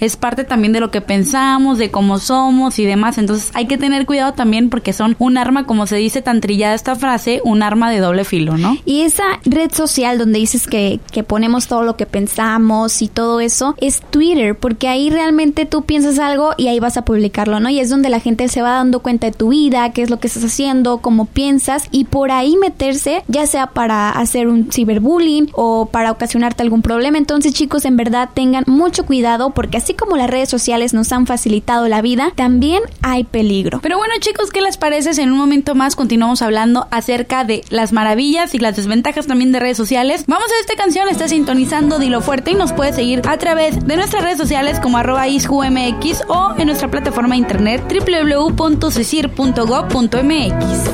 es 0.00 0.16
parte 0.16 0.44
también 0.44 0.72
de 0.72 0.80
lo 0.80 0.90
que 0.90 1.00
pensamos, 1.00 1.78
de 1.78 1.90
cómo 1.90 2.18
somos 2.18 2.78
y 2.78 2.86
demás. 2.86 3.18
Entonces 3.18 3.50
hay 3.54 3.66
que 3.66 3.78
tener 3.78 4.06
cuidado 4.06 4.32
también 4.32 4.70
porque 4.70 4.92
son 4.92 5.16
un 5.18 5.36
arma, 5.36 5.66
como 5.66 5.86
se 5.86 5.96
dice 5.96 6.22
tan 6.22 6.40
trillada 6.40 6.74
esta 6.74 6.96
frase, 6.96 7.40
un 7.44 7.62
arma 7.62 7.90
de 7.90 7.98
doble 7.98 8.24
filo, 8.24 8.56
¿no? 8.56 8.76
Y 8.84 9.02
esa 9.02 9.24
red 9.44 9.70
social 9.72 10.18
donde 10.18 10.38
dices 10.38 10.66
que, 10.66 11.00
que 11.12 11.22
ponemos 11.22 11.66
todo 11.66 11.82
lo 11.82 11.96
que 11.96 12.06
pensamos 12.06 13.02
y 13.02 13.08
todo 13.08 13.40
eso 13.40 13.74
es 13.80 14.00
Twitter, 14.10 14.56
porque 14.56 14.88
ahí 14.88 15.10
realmente 15.10 15.66
tú 15.66 15.82
piensas 15.82 16.18
algo 16.18 16.54
y 16.56 16.68
ahí 16.68 16.80
vas 16.80 16.96
a 16.96 17.04
publicarlo, 17.04 17.60
¿no? 17.60 17.68
Y 17.68 17.80
es 17.80 17.90
donde 17.90 18.08
la 18.08 18.20
gente 18.20 18.48
se 18.48 18.62
va 18.62 18.72
dando 18.72 19.00
cuenta 19.00 19.26
de 19.26 19.32
tu 19.32 19.50
vida, 19.50 19.92
qué 19.92 20.02
es 20.02 20.10
lo 20.10 20.20
que 20.20 20.28
estás 20.28 20.44
haciendo, 20.44 20.98
cómo 20.98 21.26
piensas 21.26 21.88
y 21.90 22.04
por 22.04 22.30
ahí 22.30 22.56
meterse, 22.56 23.22
ya 23.28 23.46
sea 23.46 23.68
para 23.68 24.10
hacer 24.10 24.48
un 24.48 24.70
ciberbullying 24.72 25.50
o 25.52 25.86
para 25.86 26.12
ocasionarte 26.12 26.62
algún 26.62 26.82
problema. 26.82 27.18
Entonces, 27.18 27.52
chicos, 27.52 27.84
en 27.84 27.96
verdad 27.96 28.30
tengan 28.32 28.64
mucho 28.66 29.04
cuidado 29.04 29.49
porque 29.52 29.76
así 29.76 29.94
como 29.94 30.16
las 30.16 30.30
redes 30.30 30.48
sociales 30.48 30.94
nos 30.94 31.12
han 31.12 31.26
facilitado 31.26 31.88
la 31.88 32.02
vida, 32.02 32.32
también 32.34 32.82
hay 33.02 33.24
peligro. 33.24 33.80
Pero 33.82 33.98
bueno, 33.98 34.14
chicos, 34.20 34.50
¿qué 34.50 34.60
les 34.60 34.76
parece? 34.76 35.14
si 35.14 35.22
En 35.22 35.32
un 35.32 35.38
momento 35.38 35.74
más 35.74 35.96
continuamos 35.96 36.42
hablando 36.42 36.86
acerca 36.90 37.44
de 37.44 37.64
las 37.70 37.92
maravillas 37.92 38.54
y 38.54 38.58
las 38.58 38.76
desventajas 38.76 39.26
también 39.26 39.52
de 39.52 39.60
redes 39.60 39.76
sociales. 39.76 40.24
Vamos 40.26 40.48
a 40.50 40.60
esta 40.60 40.76
canción, 40.76 41.08
está 41.08 41.28
sintonizando 41.28 41.98
Dilo 41.98 42.20
Fuerte 42.20 42.52
y 42.52 42.54
nos 42.54 42.72
puede 42.72 42.92
seguir 42.92 43.22
a 43.28 43.38
través 43.38 43.86
de 43.86 43.96
nuestras 43.96 44.22
redes 44.22 44.38
sociales 44.38 44.80
como 44.80 44.98
arroba 44.98 45.28
isjumx 45.28 46.24
o 46.28 46.54
en 46.58 46.66
nuestra 46.66 46.90
plataforma 46.90 47.34
de 47.34 47.38
internet 47.38 47.82
www.cecir.gov.mx. 47.90 50.90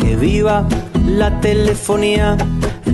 que 0.00 0.16
viva 0.16 0.66
la 1.06 1.40
telefonía 1.40 2.36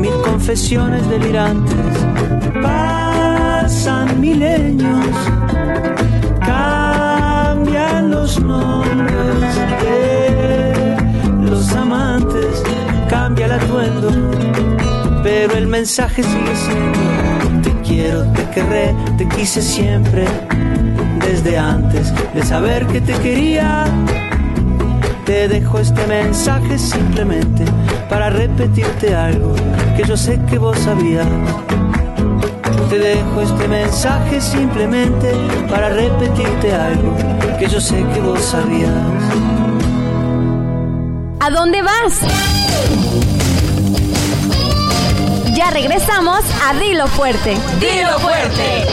mil 0.00 0.14
confesiones 0.22 1.06
delirantes. 1.08 1.74
Pasan 2.62 4.20
milenios, 4.20 5.06
cambian 6.40 8.10
los 8.10 8.40
nombres 8.40 9.54
de 9.82 10.96
los 11.42 11.72
amantes, 11.74 12.62
cambia 13.08 13.46
el 13.46 13.52
atuendo, 13.52 14.10
pero 15.22 15.54
el 15.54 15.66
mensaje 15.66 16.22
sigue 16.22 16.56
siendo: 16.56 17.62
Te 17.62 17.72
quiero, 17.86 18.22
te 18.32 18.48
querré, 18.50 18.94
te 19.18 19.28
quise 19.28 19.60
siempre, 19.60 20.24
desde 21.20 21.58
antes 21.58 22.12
de 22.34 22.42
saber 22.42 22.86
que 22.86 23.00
te 23.00 23.12
quería. 23.14 23.84
Te 25.26 25.46
dejo 25.46 25.78
este 25.78 26.04
mensaje 26.08 26.76
simplemente 26.76 27.64
para 28.08 28.30
repetirte 28.30 29.14
algo 29.14 29.54
que 30.00 30.08
yo 30.08 30.16
sé 30.16 30.40
que 30.48 30.58
vos 30.58 30.78
sabías. 30.78 31.26
Te 32.88 32.98
dejo 32.98 33.42
este 33.42 33.68
mensaje 33.68 34.40
simplemente 34.40 35.30
para 35.68 35.90
repetirte 35.90 36.72
algo 36.72 37.14
que 37.58 37.68
yo 37.68 37.80
sé 37.80 37.96
que 38.14 38.20
vos 38.20 38.40
sabías. 38.40 38.90
¿A 41.40 41.50
dónde 41.50 41.82
vas? 41.82 42.20
Ya 45.54 45.70
regresamos 45.70 46.40
a 46.66 46.74
Dilo 46.74 47.06
Fuerte. 47.06 47.56
Dilo 47.78 48.18
Fuerte. 48.20 48.86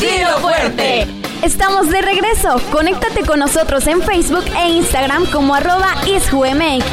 Dilo 0.00 0.38
Fuerte. 0.38 1.21
Estamos 1.42 1.90
de 1.90 2.00
regreso. 2.00 2.60
Conéctate 2.70 3.26
con 3.26 3.40
nosotros 3.40 3.88
en 3.88 4.00
Facebook 4.00 4.44
e 4.56 4.68
Instagram 4.70 5.26
como 5.26 5.56
arroba 5.56 5.92
isjumx. 6.06 6.84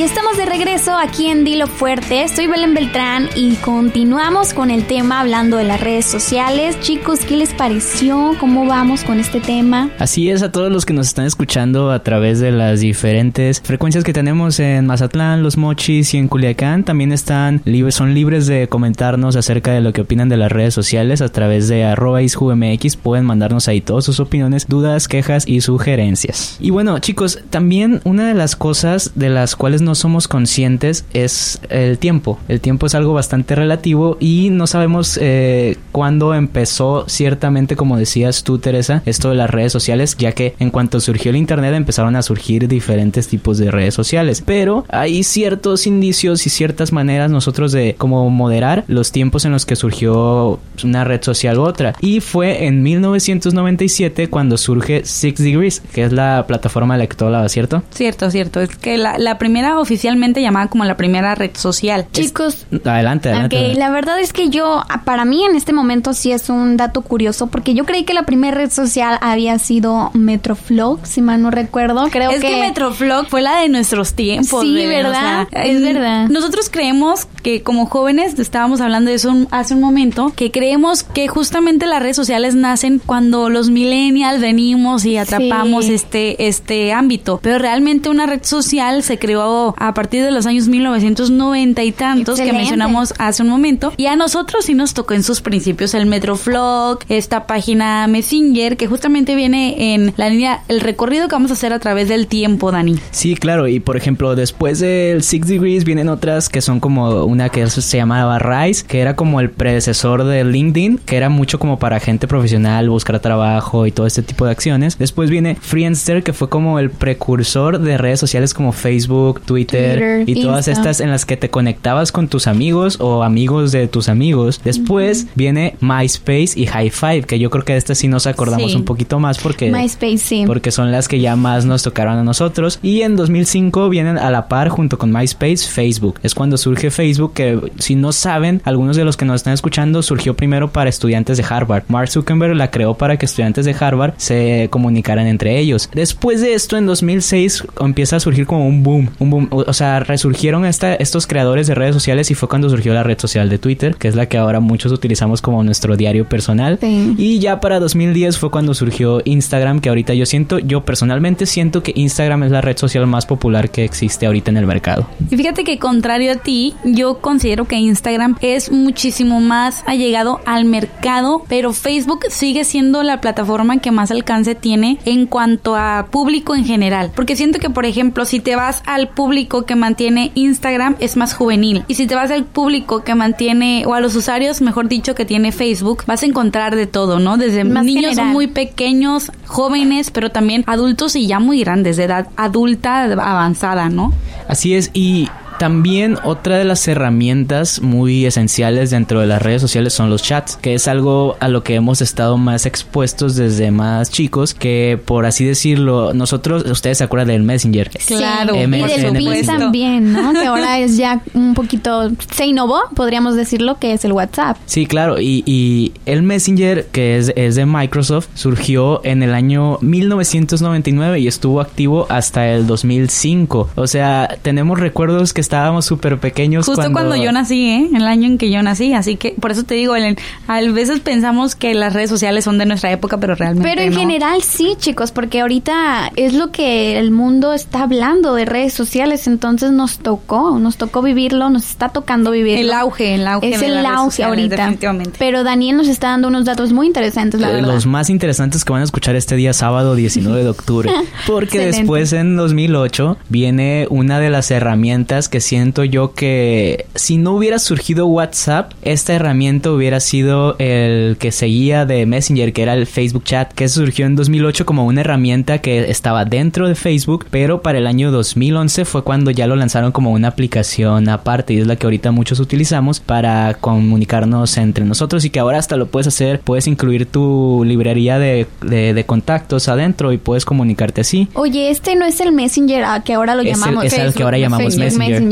Y 0.00 0.02
estamos 0.02 0.38
de 0.38 0.46
regreso 0.46 0.96
aquí 0.96 1.26
en 1.26 1.44
Dilo 1.44 1.66
Fuerte. 1.66 2.26
Soy 2.28 2.46
Belén 2.46 2.72
Beltrán 2.72 3.28
y 3.36 3.56
continuamos 3.56 4.54
con 4.54 4.70
el 4.70 4.86
tema 4.86 5.20
hablando 5.20 5.58
de 5.58 5.64
las 5.64 5.78
redes 5.78 6.06
sociales. 6.06 6.80
Chicos, 6.80 7.20
¿qué 7.20 7.36
les 7.36 7.52
pareció? 7.52 8.34
¿Cómo 8.40 8.64
vamos 8.64 9.04
con 9.04 9.20
este 9.20 9.40
tema? 9.40 9.90
Así 9.98 10.30
es, 10.30 10.42
a 10.42 10.50
todos 10.50 10.72
los 10.72 10.86
que 10.86 10.94
nos 10.94 11.08
están 11.08 11.26
escuchando 11.26 11.90
a 11.90 12.02
través 12.02 12.40
de 12.40 12.50
las 12.50 12.80
diferentes 12.80 13.60
frecuencias 13.60 14.02
que 14.02 14.14
tenemos 14.14 14.58
en 14.58 14.86
Mazatlán, 14.86 15.42
Los 15.42 15.58
Mochis 15.58 16.14
y 16.14 16.16
en 16.16 16.28
Culiacán, 16.28 16.82
también 16.82 17.12
están 17.12 17.60
libres, 17.66 17.94
son 17.94 18.14
libres 18.14 18.46
de 18.46 18.68
comentarnos 18.68 19.36
acerca 19.36 19.72
de 19.72 19.82
lo 19.82 19.92
que 19.92 20.00
opinan 20.00 20.30
de 20.30 20.38
las 20.38 20.50
redes 20.50 20.72
sociales 20.72 21.20
a 21.20 21.28
través 21.28 21.68
de 21.68 21.84
arroba 21.84 22.22
isjumx. 22.22 22.96
Pueden 22.96 23.26
mandarnos 23.26 23.68
ahí 23.68 23.82
todas 23.82 24.06
sus 24.06 24.18
opiniones, 24.18 24.66
dudas, 24.66 25.08
quejas 25.08 25.46
y 25.46 25.60
sugerencias. 25.60 26.56
Y 26.58 26.70
bueno, 26.70 26.98
chicos, 27.00 27.40
también 27.50 28.00
una 28.04 28.26
de 28.26 28.34
las 28.34 28.56
cosas 28.56 29.12
de 29.14 29.28
las 29.28 29.56
cuales 29.56 29.82
no 29.82 29.89
somos 29.94 30.28
conscientes 30.28 31.04
es 31.12 31.60
el 31.68 31.98
tiempo. 31.98 32.38
El 32.48 32.60
tiempo 32.60 32.86
es 32.86 32.94
algo 32.94 33.12
bastante 33.12 33.54
relativo 33.54 34.16
y 34.20 34.50
no 34.50 34.66
sabemos 34.66 35.18
eh, 35.20 35.76
cuándo 35.92 36.34
empezó 36.34 37.04
ciertamente, 37.08 37.76
como 37.76 37.96
decías 37.96 38.44
tú, 38.44 38.58
Teresa, 38.58 39.02
esto 39.06 39.30
de 39.30 39.34
las 39.34 39.50
redes 39.50 39.72
sociales, 39.72 40.16
ya 40.18 40.32
que 40.32 40.54
en 40.58 40.70
cuanto 40.70 41.00
surgió 41.00 41.30
el 41.30 41.36
Internet 41.36 41.74
empezaron 41.74 42.16
a 42.16 42.22
surgir 42.22 42.68
diferentes 42.68 43.28
tipos 43.28 43.58
de 43.58 43.70
redes 43.70 43.94
sociales. 43.94 44.42
Pero 44.44 44.84
hay 44.88 45.22
ciertos 45.22 45.86
indicios 45.86 46.46
y 46.46 46.50
ciertas 46.50 46.92
maneras 46.92 47.30
nosotros 47.30 47.72
de 47.72 47.94
como 47.98 48.28
moderar 48.30 48.84
los 48.86 49.12
tiempos 49.12 49.44
en 49.44 49.52
los 49.52 49.66
que 49.66 49.76
surgió 49.76 50.58
una 50.84 51.04
red 51.04 51.22
social 51.22 51.58
u 51.58 51.62
otra. 51.62 51.94
Y 52.00 52.20
fue 52.20 52.66
en 52.66 52.82
1997 52.82 54.28
cuando 54.28 54.56
surge 54.56 55.04
Six 55.04 55.42
Degrees, 55.42 55.82
que 55.92 56.04
es 56.04 56.12
la 56.12 56.44
plataforma 56.46 56.96
hablabas, 57.20 57.52
¿cierto? 57.52 57.82
Cierto, 57.90 58.30
cierto. 58.30 58.60
Es 58.60 58.76
que 58.76 58.96
la, 58.96 59.18
la 59.18 59.38
primera 59.38 59.79
oficialmente 59.80 60.40
llamada 60.42 60.68
como 60.68 60.84
la 60.84 60.96
primera 60.96 61.34
red 61.34 61.50
social. 61.54 62.06
Chicos, 62.12 62.66
Adelante, 62.84 63.28
adelante. 63.30 63.70
ok, 63.72 63.78
la 63.78 63.90
verdad 63.90 64.18
es 64.20 64.32
que 64.32 64.48
yo, 64.48 64.82
para 65.04 65.24
mí 65.24 65.44
en 65.44 65.56
este 65.56 65.72
momento 65.72 66.12
sí 66.12 66.32
es 66.32 66.48
un 66.48 66.76
dato 66.76 67.02
curioso, 67.02 67.48
porque 67.48 67.74
yo 67.74 67.84
creí 67.84 68.04
que 68.04 68.14
la 68.14 68.24
primera 68.24 68.56
red 68.56 68.70
social 68.70 69.18
había 69.20 69.58
sido 69.58 70.10
Metroflog, 70.14 71.06
si 71.06 71.22
mal 71.22 71.42
no 71.42 71.50
recuerdo. 71.50 72.08
Creo 72.10 72.30
es 72.30 72.40
que, 72.40 72.60
Metroflog 72.60 73.26
fue 73.28 73.42
la 73.42 73.60
de 73.60 73.68
nuestros 73.68 74.14
tiempos. 74.14 74.62
Sí, 74.62 74.86
¿verdad? 74.86 75.46
o 75.46 75.50
sea, 75.50 75.64
Es 75.64 75.82
verdad. 75.82 76.28
Nosotros 76.28 76.68
creemos 76.70 77.26
que 77.42 77.62
como 77.62 77.86
jóvenes, 77.86 78.38
estábamos 78.38 78.80
hablando 78.80 79.10
de 79.10 79.16
eso 79.16 79.30
un- 79.30 79.48
hace 79.50 79.74
un 79.74 79.80
momento, 79.80 80.32
que 80.36 80.50
creemos 80.50 81.02
que 81.02 81.28
justamente 81.28 81.86
las 81.86 82.00
redes 82.02 82.16
sociales 82.16 82.54
nacen 82.54 83.00
cuando 83.04 83.48
los 83.50 83.70
millennials 83.70 84.40
venimos 84.40 85.04
y 85.04 85.16
atrapamos 85.16 85.86
Sí. 85.86 85.94
este, 85.94 86.46
este 86.48 86.92
ámbito. 86.92 87.40
Pero 87.42 87.58
realmente 87.58 88.08
una 88.08 88.26
red 88.26 88.42
social 88.44 89.02
se 89.02 89.18
creó 89.18 89.59
surgió 89.60 89.74
a 89.78 89.94
partir 89.94 90.24
de 90.24 90.30
los 90.30 90.46
años 90.46 90.68
1990 90.68 91.82
y 91.82 91.92
tantos 91.92 92.40
que 92.40 92.52
mencionamos 92.52 93.14
hace 93.18 93.42
un 93.42 93.48
momento. 93.48 93.92
Y 93.96 94.06
a 94.06 94.16
nosotros 94.16 94.64
sí 94.64 94.74
nos 94.74 94.94
tocó 94.94 95.14
en 95.14 95.22
sus 95.22 95.40
principios 95.40 95.94
el 95.94 96.06
Metroflog, 96.06 97.00
esta 97.08 97.46
página 97.46 98.06
Messenger, 98.06 98.76
que 98.76 98.86
justamente 98.86 99.34
viene 99.34 99.94
en 99.94 100.12
la 100.16 100.28
línea, 100.28 100.62
el 100.68 100.80
recorrido 100.80 101.28
que 101.28 101.34
vamos 101.34 101.50
a 101.50 101.54
hacer 101.54 101.72
a 101.72 101.78
través 101.78 102.08
del 102.08 102.26
tiempo, 102.26 102.70
Dani. 102.72 102.96
Sí, 103.10 103.36
claro. 103.36 103.68
Y 103.68 103.80
por 103.80 103.96
ejemplo, 103.96 104.34
después 104.34 104.80
del 104.80 105.22
Six 105.22 105.46
Degrees 105.46 105.84
vienen 105.84 106.08
otras 106.08 106.48
que 106.48 106.60
son 106.60 106.80
como 106.80 107.24
una 107.24 107.48
que 107.48 107.68
se 107.68 107.96
llamaba 107.96 108.38
Rise, 108.38 108.84
que 108.86 109.00
era 109.00 109.16
como 109.16 109.40
el 109.40 109.50
predecesor 109.50 110.24
de 110.24 110.44
LinkedIn, 110.44 110.98
que 110.98 111.16
era 111.16 111.28
mucho 111.28 111.58
como 111.58 111.78
para 111.78 112.00
gente 112.00 112.26
profesional, 112.28 112.88
buscar 112.88 113.18
trabajo 113.20 113.86
y 113.86 113.92
todo 113.92 114.06
este 114.06 114.22
tipo 114.22 114.44
de 114.44 114.52
acciones. 114.52 114.98
Después 114.98 115.30
viene 115.30 115.56
Friendster, 115.60 116.22
que 116.22 116.32
fue 116.32 116.48
como 116.48 116.78
el 116.78 116.90
precursor 116.90 117.80
de 117.80 117.98
redes 117.98 118.20
sociales 118.20 118.54
como 118.54 118.72
Facebook, 118.72 119.40
Twitter, 119.50 120.22
y 120.28 120.42
todas 120.42 120.68
estas 120.68 121.00
en 121.00 121.10
las 121.10 121.24
que 121.24 121.36
te 121.36 121.50
conectabas 121.50 122.12
con 122.12 122.28
tus 122.28 122.46
amigos 122.46 122.98
o 123.00 123.24
amigos 123.24 123.72
de 123.72 123.88
tus 123.88 124.08
amigos. 124.08 124.60
Después 124.62 125.26
viene 125.34 125.74
MySpace 125.80 126.52
y 126.54 126.66
High 126.66 126.90
Five, 126.90 127.22
que 127.22 127.40
yo 127.40 127.50
creo 127.50 127.64
que 127.64 127.72
de 127.72 127.80
estas 127.80 127.98
sí 127.98 128.06
nos 128.06 128.28
acordamos 128.28 128.76
un 128.76 128.84
poquito 128.84 129.18
más 129.18 129.38
porque 129.38 129.72
MySpace, 129.72 130.18
sí. 130.18 130.44
porque 130.46 130.70
son 130.70 130.92
las 130.92 131.08
que 131.08 131.18
ya 131.18 131.34
más 131.34 131.64
nos 131.64 131.82
tocaron 131.82 132.16
a 132.16 132.22
nosotros. 132.22 132.78
Y 132.80 133.00
en 133.00 133.16
2005 133.16 133.88
vienen 133.88 134.18
a 134.18 134.30
la 134.30 134.46
par 134.46 134.68
junto 134.68 134.98
con 134.98 135.12
MySpace 135.12 135.68
Facebook. 135.68 136.20
Es 136.22 136.36
cuando 136.36 136.56
surge 136.56 136.92
Facebook 136.92 137.32
que 137.32 137.58
si 137.80 137.96
no 137.96 138.12
saben, 138.12 138.62
algunos 138.64 138.96
de 138.96 139.04
los 139.04 139.16
que 139.16 139.24
nos 139.24 139.36
están 139.36 139.54
escuchando 139.54 140.00
surgió 140.04 140.36
primero 140.36 140.70
para 140.72 140.90
estudiantes 140.90 141.38
de 141.38 141.44
Harvard. 141.48 141.82
Mark 141.88 142.08
Zuckerberg 142.08 142.54
la 142.54 142.70
creó 142.70 142.94
para 142.94 143.16
que 143.16 143.26
estudiantes 143.26 143.64
de 143.64 143.74
Harvard 143.78 144.14
se 144.16 144.68
comunicaran 144.70 145.26
entre 145.26 145.58
ellos. 145.58 145.90
Después 145.92 146.40
de 146.40 146.54
esto, 146.54 146.76
en 146.76 146.86
2006 146.86 147.64
empieza 147.80 148.14
a 148.14 148.20
surgir 148.20 148.46
como 148.46 148.68
un 148.68 148.84
boom, 148.84 149.10
un 149.18 149.30
boom, 149.30 149.39
o 149.50 149.72
sea, 149.72 150.00
resurgieron 150.00 150.64
esta, 150.64 150.94
estos 150.94 151.26
creadores 151.26 151.66
de 151.66 151.74
redes 151.74 151.94
sociales 151.94 152.30
y 152.30 152.34
fue 152.34 152.48
cuando 152.48 152.68
surgió 152.68 152.94
la 152.94 153.02
red 153.02 153.18
social 153.18 153.48
de 153.48 153.58
Twitter, 153.58 153.96
que 153.96 154.08
es 154.08 154.14
la 154.14 154.26
que 154.26 154.38
ahora 154.38 154.60
muchos 154.60 154.92
utilizamos 154.92 155.42
como 155.42 155.62
nuestro 155.62 155.96
diario 155.96 156.28
personal. 156.28 156.78
Y 156.82 157.38
ya 157.38 157.60
para 157.60 157.80
2010 157.80 158.38
fue 158.38 158.50
cuando 158.50 158.74
surgió 158.74 159.20
Instagram, 159.24 159.80
que 159.80 159.88
ahorita 159.88 160.14
yo 160.14 160.26
siento, 160.26 160.58
yo 160.58 160.84
personalmente 160.84 161.46
siento 161.46 161.82
que 161.82 161.92
Instagram 161.94 162.44
es 162.44 162.50
la 162.50 162.60
red 162.60 162.76
social 162.76 163.06
más 163.06 163.26
popular 163.26 163.70
que 163.70 163.84
existe 163.84 164.26
ahorita 164.26 164.50
en 164.50 164.56
el 164.56 164.66
mercado. 164.66 165.06
Y 165.30 165.36
fíjate 165.36 165.64
que 165.64 165.78
contrario 165.78 166.32
a 166.32 166.36
ti, 166.36 166.74
yo 166.84 167.18
considero 167.18 167.66
que 167.66 167.76
Instagram 167.76 168.36
es 168.40 168.70
muchísimo 168.70 169.40
más 169.40 169.82
allegado 169.86 170.40
al 170.46 170.64
mercado, 170.64 171.42
pero 171.48 171.72
Facebook 171.72 172.20
sigue 172.28 172.64
siendo 172.64 173.02
la 173.02 173.20
plataforma 173.20 173.78
que 173.78 173.90
más 173.90 174.10
alcance 174.10 174.54
tiene 174.54 174.98
en 175.04 175.26
cuanto 175.26 175.76
a 175.76 176.08
público 176.10 176.54
en 176.54 176.64
general. 176.64 177.12
Porque 177.14 177.36
siento 177.36 177.58
que, 177.58 177.70
por 177.70 177.86
ejemplo, 177.86 178.24
si 178.24 178.40
te 178.40 178.56
vas 178.56 178.82
al 178.86 179.08
público 179.08 179.29
que 179.66 179.76
mantiene 179.76 180.32
Instagram, 180.34 180.96
es 180.98 181.16
más 181.16 181.34
juvenil. 181.34 181.84
Y 181.88 181.94
si 181.94 182.06
te 182.06 182.14
vas 182.14 182.30
al 182.30 182.44
público 182.44 183.04
que 183.04 183.14
mantiene, 183.14 183.84
o 183.86 183.94
a 183.94 184.00
los 184.00 184.14
usuarios, 184.16 184.60
mejor 184.60 184.88
dicho, 184.88 185.14
que 185.14 185.24
tiene 185.24 185.52
Facebook, 185.52 186.04
vas 186.06 186.22
a 186.22 186.26
encontrar 186.26 186.76
de 186.76 186.86
todo, 186.86 187.18
¿no? 187.18 187.36
Desde 187.36 187.64
niños 187.64 188.16
muy 188.18 188.48
pequeños, 188.48 189.30
jóvenes, 189.46 190.10
pero 190.10 190.30
también 190.30 190.64
adultos 190.66 191.16
y 191.16 191.26
ya 191.26 191.38
muy 191.38 191.60
grandes, 191.60 191.96
de 191.96 192.04
edad 192.04 192.28
adulta 192.36 193.04
avanzada, 193.04 193.88
¿no? 193.88 194.12
Así 194.48 194.74
es, 194.74 194.90
y 194.92 195.28
también 195.60 196.16
otra 196.24 196.56
de 196.56 196.64
las 196.64 196.88
herramientas 196.88 197.82
muy 197.82 198.24
esenciales 198.24 198.88
dentro 198.88 199.20
de 199.20 199.26
las 199.26 199.42
redes 199.42 199.60
sociales 199.60 199.92
son 199.92 200.08
los 200.08 200.22
chats, 200.22 200.56
que 200.56 200.72
es 200.72 200.88
algo 200.88 201.36
a 201.38 201.48
lo 201.48 201.62
que 201.62 201.74
hemos 201.74 202.00
estado 202.00 202.38
más 202.38 202.64
expuestos 202.64 203.36
desde 203.36 203.70
más 203.70 204.10
chicos, 204.10 204.54
que 204.54 204.98
por 205.04 205.26
así 205.26 205.44
decirlo, 205.44 206.14
nosotros, 206.14 206.64
ustedes 206.64 206.96
se 206.96 207.04
acuerdan 207.04 207.28
del 207.28 207.42
Messenger. 207.42 207.90
Claro, 208.06 208.54
y 208.54 208.66
del 208.66 209.16
PIN 209.18 209.44
también, 209.44 210.14
¿no? 210.14 210.32
que 210.32 210.46
ahora 210.46 210.78
es 210.78 210.96
ya 210.96 211.20
un 211.34 211.52
poquito, 211.52 212.10
se 212.34 212.46
innovó, 212.46 212.80
podríamos 212.96 213.36
decirlo, 213.36 213.78
que 213.78 213.92
es 213.92 214.02
el 214.06 214.12
WhatsApp. 214.12 214.56
Sí, 214.64 214.86
claro, 214.86 215.20
y, 215.20 215.42
y 215.44 215.92
el 216.06 216.22
Messenger, 216.22 216.86
que 216.86 217.18
es, 217.18 217.34
es 217.36 217.56
de 217.56 217.66
Microsoft, 217.66 218.28
surgió 218.32 219.04
en 219.04 219.22
el 219.22 219.34
año 219.34 219.76
1999 219.82 221.20
y 221.20 221.28
estuvo 221.28 221.60
activo 221.60 222.06
hasta 222.08 222.48
el 222.48 222.66
2005. 222.66 223.68
O 223.74 223.86
sea, 223.86 224.38
tenemos 224.40 224.80
recuerdos 224.80 225.34
que 225.34 225.49
estábamos 225.50 225.84
súper 225.84 226.18
pequeños. 226.18 226.64
Justo 226.64 226.92
cuando... 226.92 227.16
yo 227.16 227.32
nací, 227.32 227.68
¿eh? 227.68 227.90
El 227.92 228.06
año 228.06 228.28
en 228.28 228.38
que 228.38 228.52
yo 228.52 228.62
nací. 228.62 228.94
Así 228.94 229.16
que 229.16 229.34
por 229.40 229.50
eso 229.50 229.64
te 229.64 229.74
digo, 229.74 229.96
Ellen, 229.96 230.16
a 230.46 230.60
veces 230.60 231.00
pensamos 231.00 231.56
que 231.56 231.74
las 231.74 231.92
redes 231.92 232.08
sociales 232.08 232.44
son 232.44 232.56
de 232.56 232.66
nuestra 232.66 232.92
época, 232.92 233.18
pero 233.18 233.34
realmente 233.34 233.68
Pero 233.68 233.82
en 233.82 233.92
general 233.92 234.42
sí, 234.42 234.76
chicos, 234.78 235.10
porque 235.10 235.40
ahorita 235.40 236.12
es 236.14 236.34
lo 236.34 236.52
que 236.52 237.00
el 237.00 237.10
mundo 237.10 237.52
está 237.52 237.82
hablando 237.82 238.34
de 238.34 238.44
redes 238.44 238.74
sociales, 238.74 239.26
entonces 239.26 239.72
nos 239.72 239.98
tocó, 239.98 240.56
nos 240.60 240.76
tocó 240.76 241.02
vivirlo, 241.02 241.50
nos 241.50 241.68
está 241.68 241.88
tocando 241.88 242.30
vivirlo. 242.30 242.60
El 242.60 242.72
auge, 242.72 243.16
el 243.16 243.26
auge. 243.26 243.52
Es 243.52 243.62
el 243.62 243.84
auge 243.84 244.22
ahorita. 244.22 244.54
Definitivamente. 244.54 245.16
Pero 245.18 245.42
Daniel 245.42 245.78
nos 245.78 245.88
está 245.88 246.10
dando 246.10 246.28
unos 246.28 246.44
datos 246.44 246.72
muy 246.72 246.86
interesantes, 246.86 247.40
la 247.40 247.60
Los 247.60 247.86
más 247.86 248.08
interesantes 248.08 248.64
que 248.64 248.72
van 248.72 248.82
a 248.82 248.84
escuchar 248.84 249.16
este 249.16 249.34
día 249.34 249.52
sábado 249.52 249.96
19 249.96 250.44
de 250.44 250.48
octubre. 250.48 250.92
Porque 251.26 251.58
después 251.58 252.12
en 252.12 252.36
2008 252.36 253.18
viene 253.28 253.88
una 253.90 254.20
de 254.20 254.30
las 254.30 254.52
herramientas 254.52 255.28
que 255.28 255.39
siento 255.40 255.84
yo 255.84 256.12
que 256.12 256.86
si 256.94 257.16
no 257.16 257.32
hubiera 257.32 257.58
surgido 257.58 258.06
WhatsApp, 258.06 258.72
esta 258.82 259.14
herramienta 259.14 259.70
hubiera 259.70 260.00
sido 260.00 260.56
el 260.58 261.16
que 261.18 261.32
seguía 261.32 261.86
de 261.86 262.06
Messenger, 262.06 262.52
que 262.52 262.62
era 262.62 262.74
el 262.74 262.86
Facebook 262.86 263.24
Chat, 263.24 263.52
que 263.52 263.68
surgió 263.68 264.06
en 264.06 264.16
2008 264.16 264.66
como 264.66 264.86
una 264.86 265.00
herramienta 265.00 265.58
que 265.58 265.90
estaba 265.90 266.24
dentro 266.24 266.68
de 266.68 266.74
Facebook, 266.74 267.26
pero 267.30 267.62
para 267.62 267.78
el 267.78 267.86
año 267.86 268.10
2011 268.10 268.84
fue 268.84 269.04
cuando 269.04 269.30
ya 269.30 269.46
lo 269.46 269.56
lanzaron 269.56 269.92
como 269.92 270.12
una 270.12 270.28
aplicación 270.28 271.08
aparte 271.08 271.54
y 271.54 271.58
es 271.58 271.66
la 271.66 271.76
que 271.76 271.86
ahorita 271.86 272.10
muchos 272.10 272.40
utilizamos 272.40 273.00
para 273.00 273.54
comunicarnos 273.54 274.56
entre 274.56 274.84
nosotros 274.84 275.24
y 275.24 275.30
que 275.30 275.40
ahora 275.40 275.58
hasta 275.58 275.76
lo 275.76 275.86
puedes 275.86 276.06
hacer, 276.06 276.40
puedes 276.40 276.66
incluir 276.66 277.06
tu 277.06 277.62
librería 277.64 278.18
de, 278.18 278.46
de, 278.62 279.04
contactos 279.04 279.68
adentro 279.68 280.12
y 280.12 280.18
puedes 280.18 280.44
comunicarte 280.44 281.00
así. 281.00 281.28
Oye, 281.34 281.70
este 281.70 281.96
no 281.96 282.04
es 282.04 282.20
el 282.20 282.32
Messenger 282.32 282.84
a 282.84 283.02
que 283.02 283.14
ahora 283.14 283.34
lo 283.34 283.42
llamamos. 283.42 283.84
es 283.84 283.94
el 283.94 284.14
que 284.14 284.22
ahora 284.22 284.38
llamamos 284.38 284.76
Messenger. 284.76 285.22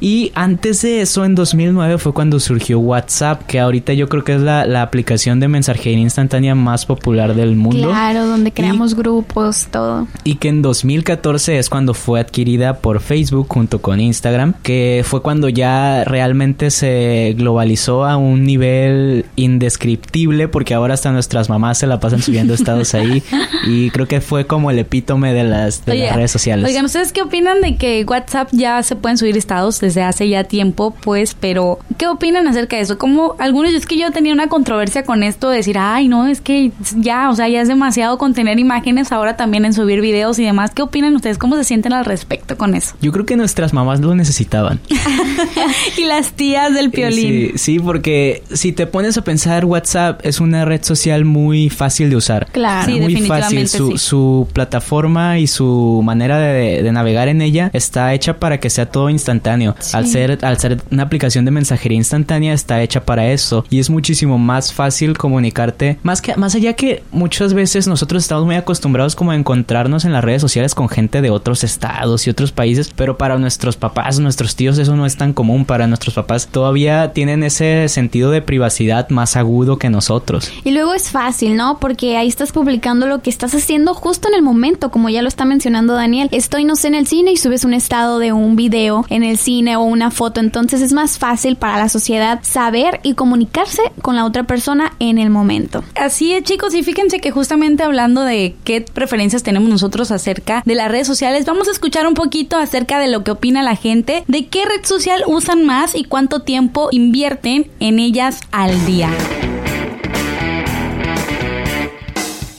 Y 0.00 0.32
antes 0.34 0.82
de 0.82 1.00
eso, 1.00 1.24
en 1.24 1.34
2009 1.34 1.98
fue 1.98 2.12
cuando 2.12 2.40
surgió 2.40 2.78
WhatsApp, 2.78 3.42
que 3.46 3.60
ahorita 3.60 3.92
yo 3.92 4.08
creo 4.08 4.24
que 4.24 4.34
es 4.34 4.40
la, 4.40 4.82
aplicación 4.82 5.40
de 5.40 5.48
mensajería 5.48 5.98
instantánea 5.98 6.54
más 6.54 6.86
popular 6.86 7.34
del 7.34 7.56
mundo. 7.56 7.88
Claro, 7.88 8.26
donde 8.26 8.52
creamos 8.52 8.94
grupos, 8.94 9.68
todo. 9.70 10.06
Y 10.24 10.36
que 10.36 10.48
en 10.48 10.62
2014 10.62 11.58
es 11.58 11.68
cuando 11.68 11.94
fue 11.94 12.20
adquirida 12.20 12.78
por 12.78 13.00
Facebook 13.00 13.48
junto 13.48 13.82
con 13.82 14.00
Instagram, 14.00 14.54
que 14.62 15.02
fue 15.04 15.20
cuando 15.20 15.48
ya 15.48 16.04
realmente 16.04 16.70
se 16.70 17.34
globalizó 17.36 18.04
a 18.04 18.16
un 18.16 18.44
nivel 18.44 19.26
indescriptible, 19.36 20.48
porque 20.48 20.74
ahora 20.74 20.94
hasta 20.94 21.12
nuestras 21.12 21.48
mamás 21.48 21.78
se 21.78 21.86
la 21.86 22.00
pasan 22.00 22.22
subiendo 22.22 22.54
estados 22.54 22.94
ahí. 22.94 23.22
Y 23.66 23.90
creo 23.90 24.06
que 24.06 24.20
fue 24.20 24.46
como 24.46 24.70
el 24.70 24.78
epítome 24.78 25.34
de 25.34 25.44
las, 25.44 25.82
redes 25.84 26.30
sociales. 26.30 26.64
Oigan, 26.66 26.84
¿ustedes 26.84 27.12
qué 27.12 27.22
opinan 27.22 27.60
de 27.60 27.76
que 27.76 28.04
WhatsApp 28.04 28.48
ya 28.52 28.82
se 28.82 28.96
pueden 28.96 29.17
subir 29.18 29.36
estados 29.36 29.80
desde 29.80 30.02
hace 30.02 30.28
ya 30.28 30.44
tiempo, 30.44 30.94
pues, 31.02 31.34
pero 31.38 31.78
¿qué 31.96 32.06
opinan 32.06 32.46
acerca 32.48 32.76
de 32.76 32.82
eso? 32.82 32.98
Como 32.98 33.34
algunos, 33.38 33.72
es 33.72 33.86
que 33.86 33.98
yo 33.98 34.10
tenía 34.10 34.32
una 34.32 34.48
controversia 34.48 35.04
con 35.04 35.22
esto 35.22 35.50
de 35.50 35.58
decir, 35.58 35.76
ay, 35.78 36.08
no, 36.08 36.26
es 36.26 36.40
que 36.40 36.72
ya, 36.96 37.30
o 37.30 37.36
sea, 37.36 37.48
ya 37.48 37.60
es 37.60 37.68
demasiado 37.68 38.18
contener 38.18 38.58
imágenes 38.58 39.12
ahora 39.12 39.36
también 39.36 39.64
en 39.64 39.72
subir 39.72 40.00
videos 40.00 40.38
y 40.38 40.44
demás. 40.44 40.70
¿Qué 40.74 40.82
opinan 40.82 41.14
ustedes? 41.14 41.38
¿Cómo 41.38 41.56
se 41.56 41.64
sienten 41.64 41.92
al 41.92 42.04
respecto 42.04 42.56
con 42.56 42.74
eso? 42.74 42.94
Yo 43.00 43.12
creo 43.12 43.26
que 43.26 43.36
nuestras 43.36 43.72
mamás 43.72 44.00
lo 44.00 44.14
necesitaban. 44.14 44.80
y 45.96 46.04
las 46.04 46.32
tías 46.32 46.74
del 46.74 46.90
piolín. 46.90 47.52
Sí, 47.52 47.58
sí, 47.58 47.78
porque 47.78 48.42
si 48.52 48.72
te 48.72 48.86
pones 48.86 49.16
a 49.16 49.22
pensar, 49.22 49.64
WhatsApp 49.64 50.20
es 50.24 50.40
una 50.40 50.64
red 50.64 50.82
social 50.82 51.24
muy 51.24 51.70
fácil 51.70 52.10
de 52.10 52.16
usar. 52.16 52.46
Claro, 52.52 52.90
muy 52.92 53.16
fácil. 53.22 53.68
Su, 53.68 53.98
su, 53.98 54.48
plataforma 54.52 55.38
y 55.38 55.46
su 55.46 56.00
manera 56.04 56.38
de, 56.38 56.82
de 56.82 56.92
navegar 56.92 57.28
en 57.28 57.42
ella 57.42 57.70
está 57.72 58.14
hecha 58.14 58.38
para 58.38 58.60
que 58.60 58.70
sea 58.70 58.86
todo 58.86 59.07
instantáneo. 59.10 59.74
Al 59.92 60.06
ser 60.06 60.38
al 60.42 60.58
ser 60.58 60.80
una 60.90 61.04
aplicación 61.04 61.44
de 61.44 61.50
mensajería 61.50 61.96
instantánea 61.96 62.52
está 62.52 62.82
hecha 62.82 63.04
para 63.04 63.30
eso 63.30 63.64
y 63.70 63.78
es 63.78 63.90
muchísimo 63.90 64.38
más 64.38 64.72
fácil 64.72 65.16
comunicarte, 65.16 65.98
más 66.02 66.22
que 66.22 66.36
más 66.36 66.54
allá 66.54 66.74
que 66.74 67.02
muchas 67.10 67.54
veces 67.54 67.86
nosotros 67.86 68.22
estamos 68.22 68.44
muy 68.44 68.56
acostumbrados 68.56 69.14
como 69.16 69.30
a 69.30 69.36
encontrarnos 69.36 70.04
en 70.04 70.12
las 70.12 70.24
redes 70.24 70.42
sociales 70.42 70.74
con 70.74 70.88
gente 70.88 71.20
de 71.20 71.30
otros 71.30 71.64
estados 71.64 72.26
y 72.26 72.30
otros 72.30 72.52
países, 72.52 72.92
pero 72.94 73.18
para 73.18 73.38
nuestros 73.38 73.76
papás, 73.76 74.18
nuestros 74.18 74.56
tíos 74.56 74.78
eso 74.78 74.96
no 74.96 75.06
es 75.06 75.16
tan 75.16 75.32
común, 75.32 75.64
para 75.64 75.86
nuestros 75.86 76.14
papás 76.14 76.48
todavía 76.48 77.12
tienen 77.12 77.42
ese 77.42 77.88
sentido 77.88 78.30
de 78.30 78.42
privacidad 78.42 79.08
más 79.10 79.36
agudo 79.36 79.78
que 79.78 79.90
nosotros. 79.90 80.52
Y 80.64 80.72
luego 80.72 80.94
es 80.94 81.10
fácil, 81.10 81.56
¿no? 81.56 81.78
Porque 81.78 82.16
ahí 82.16 82.28
estás 82.28 82.52
publicando 82.52 83.06
lo 83.06 83.22
que 83.22 83.30
estás 83.30 83.54
haciendo 83.54 83.94
justo 83.94 84.28
en 84.28 84.34
el 84.34 84.42
momento, 84.42 84.90
como 84.90 85.08
ya 85.08 85.22
lo 85.22 85.28
está 85.28 85.44
mencionando 85.44 85.94
Daniel. 85.94 86.28
Estoy 86.32 86.64
no 86.64 86.76
sé 86.76 86.88
en 86.88 86.94
el 86.94 87.06
cine 87.06 87.32
y 87.32 87.36
subes 87.36 87.64
un 87.64 87.74
estado 87.74 88.18
de 88.18 88.32
un 88.32 88.56
video 88.56 88.97
en 89.08 89.22
el 89.22 89.38
cine 89.38 89.76
o 89.76 89.82
una 89.82 90.10
foto, 90.10 90.40
entonces 90.40 90.80
es 90.80 90.92
más 90.92 91.18
fácil 91.18 91.56
para 91.56 91.78
la 91.78 91.88
sociedad 91.88 92.40
saber 92.42 93.00
y 93.02 93.14
comunicarse 93.14 93.82
con 94.02 94.16
la 94.16 94.24
otra 94.24 94.44
persona 94.44 94.92
en 94.98 95.18
el 95.18 95.30
momento. 95.30 95.84
Así 95.94 96.32
es, 96.32 96.44
chicos, 96.44 96.74
y 96.74 96.82
fíjense 96.82 97.20
que 97.20 97.30
justamente 97.30 97.82
hablando 97.82 98.22
de 98.22 98.56
qué 98.64 98.80
preferencias 98.80 99.42
tenemos 99.42 99.68
nosotros 99.68 100.10
acerca 100.10 100.62
de 100.64 100.74
las 100.74 100.90
redes 100.90 101.06
sociales, 101.06 101.44
vamos 101.44 101.68
a 101.68 101.72
escuchar 101.72 102.06
un 102.06 102.14
poquito 102.14 102.56
acerca 102.56 102.98
de 102.98 103.08
lo 103.08 103.24
que 103.24 103.30
opina 103.30 103.62
la 103.62 103.76
gente, 103.76 104.24
de 104.26 104.46
qué 104.46 104.64
red 104.64 104.84
social 104.84 105.22
usan 105.26 105.64
más 105.64 105.94
y 105.94 106.04
cuánto 106.04 106.40
tiempo 106.40 106.88
invierten 106.90 107.70
en 107.80 107.98
ellas 107.98 108.40
al 108.52 108.86
día. 108.86 109.10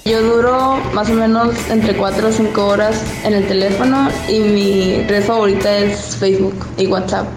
Yo 0.10 0.24
duro 0.24 0.78
más 0.96 1.08
o 1.12 1.14
menos 1.14 1.70
entre 1.70 1.96
4 1.96 2.30
o 2.30 2.32
5 2.32 2.66
horas 2.66 3.00
en 3.24 3.36
el 3.36 3.48
teléfono 3.48 4.10
y 4.28 4.40
mi 4.40 5.04
red 5.04 5.24
favorita 5.24 5.78
es 5.78 6.16
Facebook 6.16 6.66
y 6.80 6.88
WhatsApp. 6.88 7.28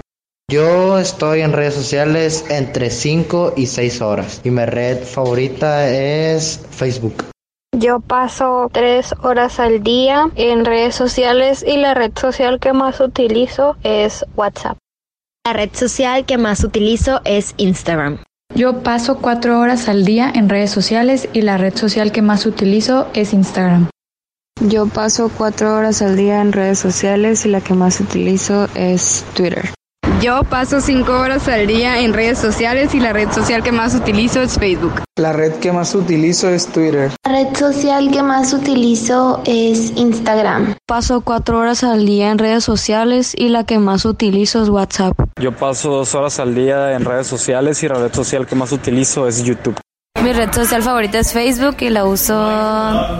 Yo 0.51 0.99
estoy 0.99 1.43
en 1.43 1.53
redes 1.53 1.75
sociales 1.75 2.47
entre 2.49 2.89
5 2.89 3.53
y 3.59 3.67
6 3.67 4.01
horas 4.01 4.41
y 4.43 4.51
mi 4.51 4.65
red 4.65 5.05
favorita 5.05 5.87
es 5.87 6.65
Facebook. 6.71 7.25
Yo 7.77 8.01
paso 8.01 8.71
3 8.73 9.17
horas 9.23 9.61
al 9.61 9.83
día 9.83 10.31
en 10.37 10.65
redes 10.65 10.95
sociales 10.95 11.63
y 11.63 11.77
la 11.77 11.93
red 11.93 12.13
social 12.19 12.59
que 12.59 12.73
más 12.73 13.01
utilizo 13.01 13.77
es 13.83 14.25
WhatsApp. 14.35 14.79
La 15.45 15.53
red 15.53 15.69
social 15.75 16.25
que 16.25 16.39
más 16.39 16.65
utilizo 16.65 17.21
es 17.27 17.53
Instagram. 17.59 18.21
Yo 18.55 18.83
paso 18.83 19.17
cuatro 19.17 19.59
horas 19.61 19.89
al 19.89 20.05
día 20.05 20.31
en 20.35 20.51
redes 20.51 20.71
sociales 20.71 21.27
y 21.33 21.41
la 21.41 21.57
red 21.57 21.75
social 21.75 22.13
que 22.13 22.21
más 22.21 22.45
utilizo 22.45 23.09
es 23.15 23.33
Instagram. 23.33 23.89
Yo 24.61 24.87
paso 24.87 25.31
cuatro 25.35 25.75
horas 25.75 26.03
al 26.03 26.17
día 26.17 26.43
en 26.43 26.53
redes 26.53 26.79
sociales 26.79 27.47
y 27.47 27.49
la 27.49 27.63
que 27.63 27.73
más 27.73 27.99
utilizo 28.01 28.69
es 28.75 29.25
Twitter. 29.35 29.71
Yo 30.23 30.45
paso 30.45 30.81
cinco 30.81 31.19
horas 31.19 31.49
al 31.49 31.67
día 31.67 31.99
en 31.99 32.13
redes 32.13 32.39
sociales 32.39 32.95
y 32.95 33.01
la 33.01 33.13
red 33.13 33.29
social 33.33 33.65
que 33.65 33.73
más 33.73 33.93
utilizo 33.93 34.41
es 34.41 34.57
Facebook. 34.57 34.93
La 35.19 35.33
red 35.33 35.55
que 35.55 35.73
más 35.73 35.97
utilizo 35.97 36.49
es 36.49 36.69
Twitter. 36.69 37.11
La 37.27 37.33
red 37.33 37.57
social 37.57 38.09
que 38.13 38.23
más 38.23 38.53
utilizo 38.53 39.43
es 39.47 39.93
Instagram. 39.97 40.77
Paso 40.87 41.23
cuatro 41.23 41.59
horas 41.59 41.83
al 41.83 42.07
día 42.07 42.31
en 42.31 42.39
redes 42.39 42.63
sociales 42.63 43.35
y 43.37 43.49
la 43.49 43.67
que 43.67 43.81
más 43.81 44.05
utilizo 44.05 44.63
es 44.63 44.69
WhatsApp. 44.69 45.19
Yo 45.41 45.57
paso 45.57 45.91
dos 45.91 46.15
horas 46.15 46.39
al 46.39 46.55
día 46.55 46.93
en 46.93 47.05
redes 47.05 47.27
sociales 47.27 47.83
y 47.83 47.89
la 47.89 47.97
red 47.97 48.15
social 48.15 48.47
que 48.47 48.55
más 48.55 48.71
utilizo 48.71 49.27
es 49.27 49.43
YouTube. 49.43 49.75
Mi 50.23 50.33
red 50.33 50.53
social 50.53 50.85
favorita 50.85 51.19
es 51.19 51.33
Facebook 51.33 51.79
y 51.81 51.91
la 51.91 52.05
uso 52.05 52.35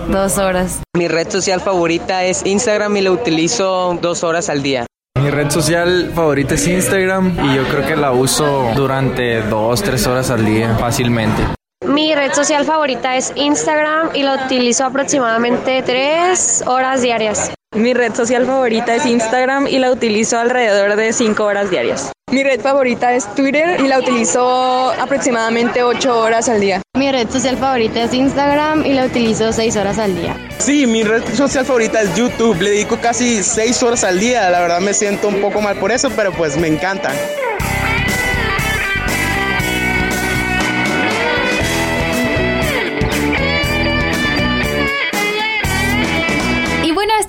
dos 0.07 0.37
horas. 0.37 0.79
Mi 0.95 1.09
red 1.09 1.29
social 1.29 1.59
favorita 1.59 2.23
es 2.23 2.45
Instagram 2.45 2.95
y 2.95 3.01
la 3.01 3.11
utilizo 3.11 3.99
dos 4.01 4.23
horas 4.23 4.47
al 4.47 4.63
día. 4.63 4.85
Mi 5.21 5.29
red 5.29 5.51
social 5.51 6.11
favorita 6.13 6.55
es 6.55 6.67
Instagram 6.67 7.37
y 7.45 7.55
yo 7.55 7.63
creo 7.69 7.87
que 7.87 7.95
la 7.95 8.11
uso 8.11 8.71
durante 8.75 9.41
dos, 9.43 9.81
tres 9.83 10.07
horas 10.07 10.31
al 10.31 10.43
día 10.43 10.75
fácilmente. 10.75 11.43
Mi 11.85 12.15
red 12.15 12.31
social 12.33 12.63
favorita 12.63 13.17
es 13.17 13.33
Instagram 13.35 14.11
y 14.13 14.23
la 14.23 14.45
utilizo 14.45 14.85
aproximadamente 14.85 15.81
tres 15.83 16.63
horas 16.65 17.01
diarias. 17.01 17.51
Mi 17.75 17.93
red 17.93 18.13
social 18.13 18.45
favorita 18.45 18.95
es 18.95 19.05
Instagram 19.05 19.67
y 19.67 19.79
la 19.79 19.91
utilizo 19.91 20.39
alrededor 20.39 20.95
de 20.95 21.11
cinco 21.11 21.43
horas 21.43 21.69
diarias. 21.69 22.11
Mi 22.31 22.43
red 22.43 22.61
favorita 22.61 23.13
es 23.13 23.27
Twitter 23.35 23.79
y 23.81 23.87
la 23.87 23.99
utilizo 23.99 24.91
aproximadamente 24.91 25.83
8 25.83 26.19
horas 26.19 26.49
al 26.49 26.61
día. 26.61 26.81
Mi 26.97 27.11
red 27.11 27.29
social 27.29 27.57
favorita 27.57 28.03
es 28.03 28.13
Instagram 28.13 28.85
y 28.85 28.93
la 28.93 29.05
utilizo 29.05 29.51
6 29.51 29.75
horas 29.75 29.99
al 29.99 30.15
día. 30.15 30.35
Sí, 30.57 30.87
mi 30.87 31.03
red 31.03 31.23
social 31.35 31.65
favorita 31.65 32.01
es 32.01 32.15
YouTube. 32.15 32.59
Le 32.59 32.71
dedico 32.71 32.97
casi 32.99 33.43
6 33.43 33.83
horas 33.83 34.03
al 34.03 34.19
día. 34.19 34.49
La 34.49 34.61
verdad 34.61 34.79
me 34.79 34.93
siento 34.93 35.27
un 35.27 35.41
poco 35.41 35.61
mal 35.61 35.77
por 35.77 35.91
eso, 35.91 36.09
pero 36.15 36.31
pues 36.31 36.57
me 36.57 36.67
encanta. 36.67 37.11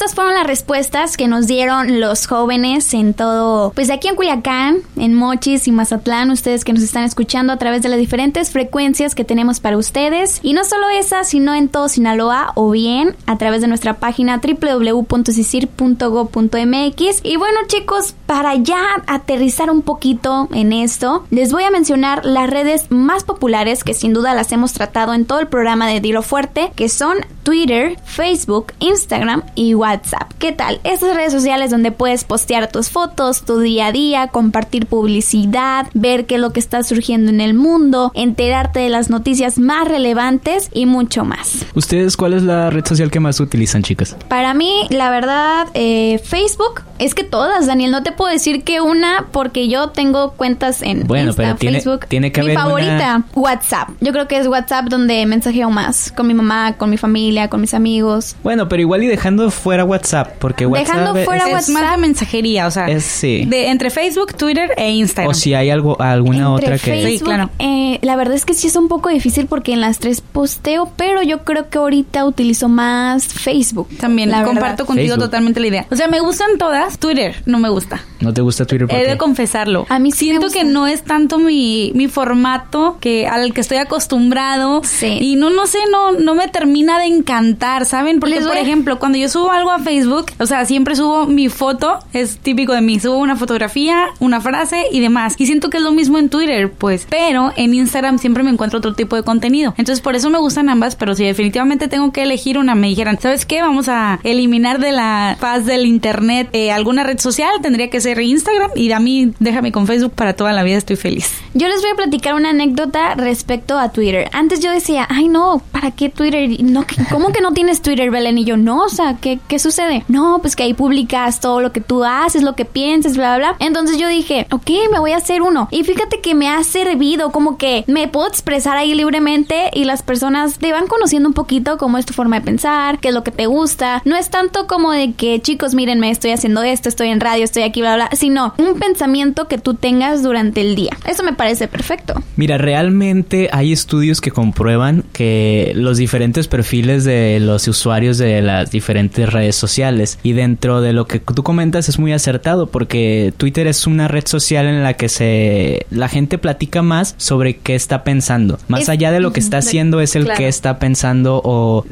Estas 0.04 0.16
fueron 0.16 0.34
las 0.34 0.46
respuestas 0.46 1.16
que 1.16 1.28
nos 1.28 1.46
dieron 1.46 1.98
los 1.98 2.26
jóvenes 2.26 2.92
en 2.92 3.14
todo, 3.14 3.72
pues 3.72 3.88
aquí 3.88 4.08
en 4.08 4.16
Culiacán, 4.16 4.80
en 4.96 5.14
Mochis 5.14 5.66
y 5.66 5.72
Mazatlán, 5.72 6.30
ustedes 6.30 6.62
que 6.64 6.74
nos 6.74 6.82
están 6.82 7.04
escuchando 7.04 7.54
a 7.54 7.56
través 7.56 7.82
de 7.82 7.88
las 7.88 7.98
diferentes 7.98 8.50
frecuencias 8.50 9.14
que 9.14 9.24
tenemos 9.24 9.60
para 9.60 9.78
ustedes. 9.78 10.40
Y 10.42 10.52
no 10.52 10.64
solo 10.64 10.90
esas, 10.90 11.28
sino 11.28 11.54
en 11.54 11.68
todo 11.68 11.88
Sinaloa 11.88 12.52
o 12.54 12.70
bien 12.70 13.16
a 13.26 13.38
través 13.38 13.62
de 13.62 13.68
nuestra 13.68 13.94
página 13.94 14.42
www.cisir.go.mx. 14.42 17.20
Y 17.22 17.36
bueno 17.36 17.60
chicos, 17.68 18.14
para 18.26 18.56
ya 18.56 18.82
aterrizar 19.06 19.70
un 19.70 19.80
poquito 19.80 20.48
en 20.52 20.74
esto, 20.74 21.24
les 21.30 21.50
voy 21.50 21.64
a 21.64 21.70
mencionar 21.70 22.26
las 22.26 22.50
redes 22.50 22.90
más 22.90 23.24
populares 23.24 23.84
que 23.84 23.94
sin 23.94 24.12
duda 24.12 24.34
las 24.34 24.52
hemos 24.52 24.74
tratado 24.74 25.14
en 25.14 25.24
todo 25.24 25.40
el 25.40 25.48
programa 25.48 25.88
de 25.88 26.00
Dilo 26.00 26.20
Fuerte, 26.20 26.72
que 26.76 26.90
son 26.90 27.16
Twitter, 27.42 27.96
Facebook, 28.04 28.74
Instagram 28.80 29.44
y 29.54 29.72
WhatsApp. 29.94 30.32
¿Qué 30.38 30.50
tal? 30.50 30.80
Estas 30.82 31.14
redes 31.14 31.32
sociales 31.32 31.70
donde 31.70 31.92
puedes 31.92 32.24
postear 32.24 32.70
tus 32.70 32.90
fotos, 32.90 33.44
tu 33.44 33.60
día 33.60 33.86
a 33.86 33.92
día, 33.92 34.26
compartir 34.28 34.86
publicidad, 34.86 35.86
ver 35.94 36.26
qué 36.26 36.34
es 36.34 36.40
lo 36.40 36.52
que 36.52 36.58
está 36.58 36.82
surgiendo 36.82 37.30
en 37.30 37.40
el 37.40 37.54
mundo, 37.54 38.10
enterarte 38.14 38.80
de 38.80 38.88
las 38.88 39.08
noticias 39.08 39.58
más 39.58 39.86
relevantes 39.86 40.68
y 40.72 40.86
mucho 40.86 41.24
más. 41.24 41.64
¿Ustedes 41.74 42.16
cuál 42.16 42.34
es 42.34 42.42
la 42.42 42.70
red 42.70 42.84
social 42.84 43.10
que 43.12 43.20
más 43.20 43.38
utilizan, 43.38 43.84
chicas? 43.84 44.16
Para 44.28 44.52
mí, 44.52 44.86
la 44.90 45.10
verdad, 45.10 45.68
eh, 45.74 46.20
Facebook. 46.24 46.82
Es 46.98 47.14
que 47.14 47.24
todas, 47.24 47.66
Daniel. 47.66 47.90
No 47.90 48.02
te 48.02 48.12
puedo 48.12 48.30
decir 48.30 48.62
que 48.62 48.80
una 48.80 49.26
porque 49.32 49.68
yo 49.68 49.88
tengo 49.88 50.32
cuentas 50.32 50.80
en 50.80 51.06
bueno, 51.06 51.28
Insta, 51.28 51.42
pero 51.42 51.56
tiene, 51.56 51.80
Facebook. 51.80 52.06
Tiene 52.06 52.30
que 52.30 52.40
mi 52.40 52.50
haber 52.50 52.58
favorita, 52.58 53.16
una... 53.16 53.24
WhatsApp. 53.34 53.90
Yo 54.00 54.12
creo 54.12 54.28
que 54.28 54.38
es 54.38 54.46
WhatsApp 54.46 54.86
donde 54.86 55.26
mensajeo 55.26 55.70
más 55.70 56.12
con 56.12 56.26
mi 56.26 56.34
mamá, 56.34 56.76
con 56.76 56.90
mi 56.90 56.96
familia, 56.96 57.48
con 57.48 57.60
mis 57.60 57.74
amigos. 57.74 58.36
Bueno, 58.42 58.68
pero 58.68 58.80
igual 58.80 59.02
y 59.02 59.06
dejando 59.08 59.50
fuera 59.50 59.83
WhatsApp, 59.84 60.34
porque 60.38 60.66
WhatsApp 60.66 60.96
Dejando 60.96 61.24
fuera 61.24 61.46
es, 61.46 61.52
WhatsApp. 61.52 61.74
más 61.74 61.90
de 61.92 61.96
mensajería, 61.98 62.66
o 62.66 62.70
sea, 62.70 62.86
es, 62.88 63.04
sí. 63.04 63.44
de 63.46 63.68
entre 63.68 63.90
Facebook, 63.90 64.34
Twitter 64.36 64.70
e 64.76 64.90
Instagram. 64.92 65.30
O 65.30 65.34
si 65.34 65.54
hay 65.54 65.70
algo 65.70 66.00
alguna 66.00 66.38
Entre 66.38 66.52
otra 66.52 66.72
que 66.78 66.78
Facebook, 66.78 67.10
Sí, 67.18 67.24
claro. 67.24 67.50
eh, 67.58 67.98
la 68.02 68.16
verdad 68.16 68.34
es 68.34 68.44
que 68.44 68.54
sí 68.54 68.66
es 68.66 68.76
un 68.76 68.88
poco 68.88 69.08
difícil 69.08 69.46
porque 69.46 69.72
en 69.72 69.80
las 69.80 69.98
tres 69.98 70.20
posteo, 70.20 70.90
pero 70.96 71.22
yo 71.22 71.44
creo 71.44 71.68
que 71.70 71.78
ahorita 71.78 72.24
utilizo 72.24 72.68
más 72.68 73.26
Facebook. 73.26 73.88
También 73.98 74.30
la 74.30 74.42
comparto 74.44 74.62
verdad. 74.62 74.86
contigo 74.86 75.08
Facebook. 75.08 75.24
totalmente 75.24 75.60
la 75.60 75.66
idea. 75.68 75.86
O 75.90 75.96
sea, 75.96 76.08
me 76.08 76.20
gustan 76.20 76.58
todas. 76.58 76.98
Twitter 76.98 77.36
no 77.46 77.58
me 77.58 77.68
gusta. 77.68 78.02
no 78.20 78.32
te 78.32 78.40
gusta 78.42 78.64
Twitter 78.64 78.88
¿por 78.88 78.96
He 78.98 79.02
qué? 79.04 79.10
de 79.10 79.16
confesarlo. 79.18 79.86
A 79.88 79.98
mí 79.98 80.10
sí 80.10 80.26
me 80.26 80.30
siento 80.30 80.46
gusta. 80.46 80.58
que 80.60 80.64
no 80.64 80.86
es 80.86 81.02
tanto 81.04 81.38
mi, 81.38 81.92
mi 81.94 82.08
formato 82.08 82.96
que 83.00 83.26
al 83.26 83.52
que 83.52 83.60
estoy 83.60 83.78
acostumbrado 83.78 84.82
Sí. 84.84 85.18
y 85.20 85.36
no 85.36 85.50
no 85.50 85.66
sé, 85.66 85.78
no 85.90 86.12
no 86.12 86.34
me 86.34 86.48
termina 86.48 86.98
de 86.98 87.06
encantar, 87.06 87.84
¿saben? 87.86 88.20
Porque 88.20 88.40
por 88.40 88.56
ejemplo, 88.56 88.98
cuando 88.98 89.18
yo 89.18 89.28
subo 89.28 89.50
algo 89.50 89.70
Facebook, 89.78 90.26
o 90.38 90.46
sea, 90.46 90.64
siempre 90.64 90.96
subo 90.96 91.26
mi 91.26 91.48
foto, 91.48 91.98
es 92.12 92.38
típico 92.38 92.72
de 92.72 92.80
mí, 92.80 92.98
subo 93.00 93.16
una 93.18 93.36
fotografía, 93.36 94.06
una 94.20 94.40
frase 94.40 94.84
y 94.92 95.00
demás. 95.00 95.34
Y 95.38 95.46
siento 95.46 95.70
que 95.70 95.78
es 95.78 95.82
lo 95.82 95.92
mismo 95.92 96.18
en 96.18 96.28
Twitter, 96.28 96.70
pues, 96.72 97.06
pero 97.10 97.52
en 97.56 97.74
Instagram 97.74 98.18
siempre 98.18 98.42
me 98.42 98.50
encuentro 98.50 98.78
otro 98.78 98.94
tipo 98.94 99.16
de 99.16 99.22
contenido. 99.22 99.74
Entonces, 99.76 100.00
por 100.02 100.14
eso 100.16 100.30
me 100.30 100.38
gustan 100.38 100.68
ambas, 100.68 100.96
pero 100.96 101.14
si 101.14 101.24
definitivamente 101.24 101.88
tengo 101.88 102.12
que 102.12 102.22
elegir 102.22 102.58
una, 102.58 102.74
me 102.74 102.88
dijeran, 102.88 103.18
¿sabes 103.20 103.46
qué? 103.46 103.62
Vamos 103.62 103.88
a 103.88 104.20
eliminar 104.24 104.78
de 104.80 104.92
la 104.92 105.36
faz 105.40 105.64
del 105.66 105.86
internet 105.86 106.48
eh, 106.52 106.70
alguna 106.72 107.04
red 107.04 107.18
social, 107.18 107.50
tendría 107.62 107.90
que 107.90 108.00
ser 108.00 108.20
Instagram 108.20 108.70
y 108.74 108.90
a 108.92 109.00
mí 109.00 109.32
déjame 109.40 109.72
con 109.72 109.86
Facebook 109.86 110.12
para 110.14 110.34
toda 110.34 110.52
la 110.52 110.62
vida, 110.62 110.76
estoy 110.76 110.96
feliz. 110.96 111.30
Yo 111.54 111.68
les 111.68 111.80
voy 111.80 111.90
a 111.90 111.94
platicar 111.96 112.34
una 112.34 112.50
anécdota 112.50 113.14
respecto 113.14 113.78
a 113.78 113.90
Twitter. 113.92 114.28
Antes 114.32 114.60
yo 114.60 114.70
decía, 114.70 115.06
ay 115.08 115.28
no, 115.28 115.62
¿para 115.72 115.90
qué 115.90 116.08
Twitter? 116.08 116.48
No, 116.62 116.86
¿qué- 116.86 116.96
¿Cómo 117.10 117.30
que 117.32 117.40
no 117.40 117.52
tienes 117.52 117.80
Twitter, 117.82 118.10
Belén? 118.10 118.38
Y 118.38 118.44
yo, 118.44 118.56
no, 118.56 118.78
o 118.84 118.88
sea, 118.88 119.16
¿qué, 119.20 119.38
¿qué 119.48 119.58
sucede? 119.64 120.04
No, 120.08 120.38
pues 120.40 120.54
que 120.54 120.62
ahí 120.62 120.74
publicas 120.74 121.40
todo 121.40 121.60
lo 121.60 121.72
que 121.72 121.80
tú 121.80 122.04
haces, 122.04 122.42
lo 122.42 122.54
que 122.54 122.64
piensas, 122.64 123.16
bla, 123.16 123.36
bla, 123.36 123.52
bla. 123.52 123.66
Entonces 123.66 123.98
yo 123.98 124.08
dije, 124.08 124.46
ok, 124.50 124.70
me 124.92 125.00
voy 125.00 125.12
a 125.12 125.16
hacer 125.16 125.42
uno. 125.42 125.68
Y 125.70 125.84
fíjate 125.84 126.20
que 126.20 126.34
me 126.34 126.48
ha 126.48 126.62
servido, 126.62 127.30
como 127.32 127.58
que 127.58 127.84
me 127.86 128.08
puedo 128.08 128.28
expresar 128.28 128.76
ahí 128.76 128.94
libremente 128.94 129.70
y 129.72 129.84
las 129.84 130.02
personas 130.02 130.58
te 130.58 130.72
van 130.72 130.86
conociendo 130.86 131.28
un 131.28 131.34
poquito 131.34 131.78
cómo 131.78 131.98
es 131.98 132.06
tu 132.06 132.12
forma 132.12 132.38
de 132.38 132.44
pensar, 132.44 133.00
qué 133.00 133.08
es 133.08 133.14
lo 133.14 133.24
que 133.24 133.30
te 133.30 133.46
gusta. 133.46 134.02
No 134.04 134.16
es 134.16 134.30
tanto 134.30 134.66
como 134.66 134.92
de 134.92 135.12
que, 135.12 135.40
chicos, 135.40 135.74
mírenme, 135.74 136.10
estoy 136.10 136.30
haciendo 136.30 136.62
esto, 136.62 136.88
estoy 136.88 137.08
en 137.08 137.20
radio, 137.20 137.44
estoy 137.44 137.62
aquí, 137.62 137.80
bla, 137.80 137.96
bla, 137.96 138.10
sino 138.12 138.54
un 138.58 138.78
pensamiento 138.78 139.48
que 139.48 139.58
tú 139.58 139.74
tengas 139.74 140.22
durante 140.22 140.60
el 140.60 140.76
día. 140.76 140.96
Eso 141.06 141.22
me 141.22 141.32
parece 141.32 141.68
perfecto. 141.68 142.14
Mira, 142.36 142.58
realmente 142.58 143.48
hay 143.52 143.72
estudios 143.72 144.20
que 144.20 144.30
comprueban 144.30 145.04
que 145.12 145.72
los 145.74 145.96
diferentes 145.96 146.48
perfiles 146.48 147.04
de 147.04 147.38
los 147.40 147.66
usuarios 147.68 148.18
de 148.18 148.42
las 148.42 148.70
diferentes 148.70 149.32
redes 149.32 149.43
sociales 149.52 149.74
sociales. 149.74 150.18
Y 150.22 150.32
dentro 150.32 150.80
de 150.80 150.92
lo 150.92 151.06
que 151.06 151.18
tú 151.18 151.42
comentas 151.42 151.88
es 151.88 151.98
muy 151.98 152.12
acertado 152.12 152.66
porque 152.66 153.32
Twitter 153.36 153.66
es 153.66 153.86
una 153.86 154.08
red 154.08 154.26
social 154.26 154.66
en 154.66 154.82
la 154.82 154.94
que 154.94 155.08
se 155.08 155.86
la 155.90 156.08
gente 156.08 156.38
platica 156.38 156.82
más 156.82 157.14
sobre 157.16 157.56
qué 157.56 157.74
está 157.74 158.04
pensando. 158.04 158.58
Más 158.68 158.88
allá 158.88 159.10
de 159.10 159.20
lo 159.20 159.32
que 159.32 159.40
está 159.40 159.58
haciendo 159.58 160.00
es 160.00 160.16
el 160.16 160.30
que 160.32 160.48
está 160.48 160.78
pensando 160.78 161.40
o 161.44 161.84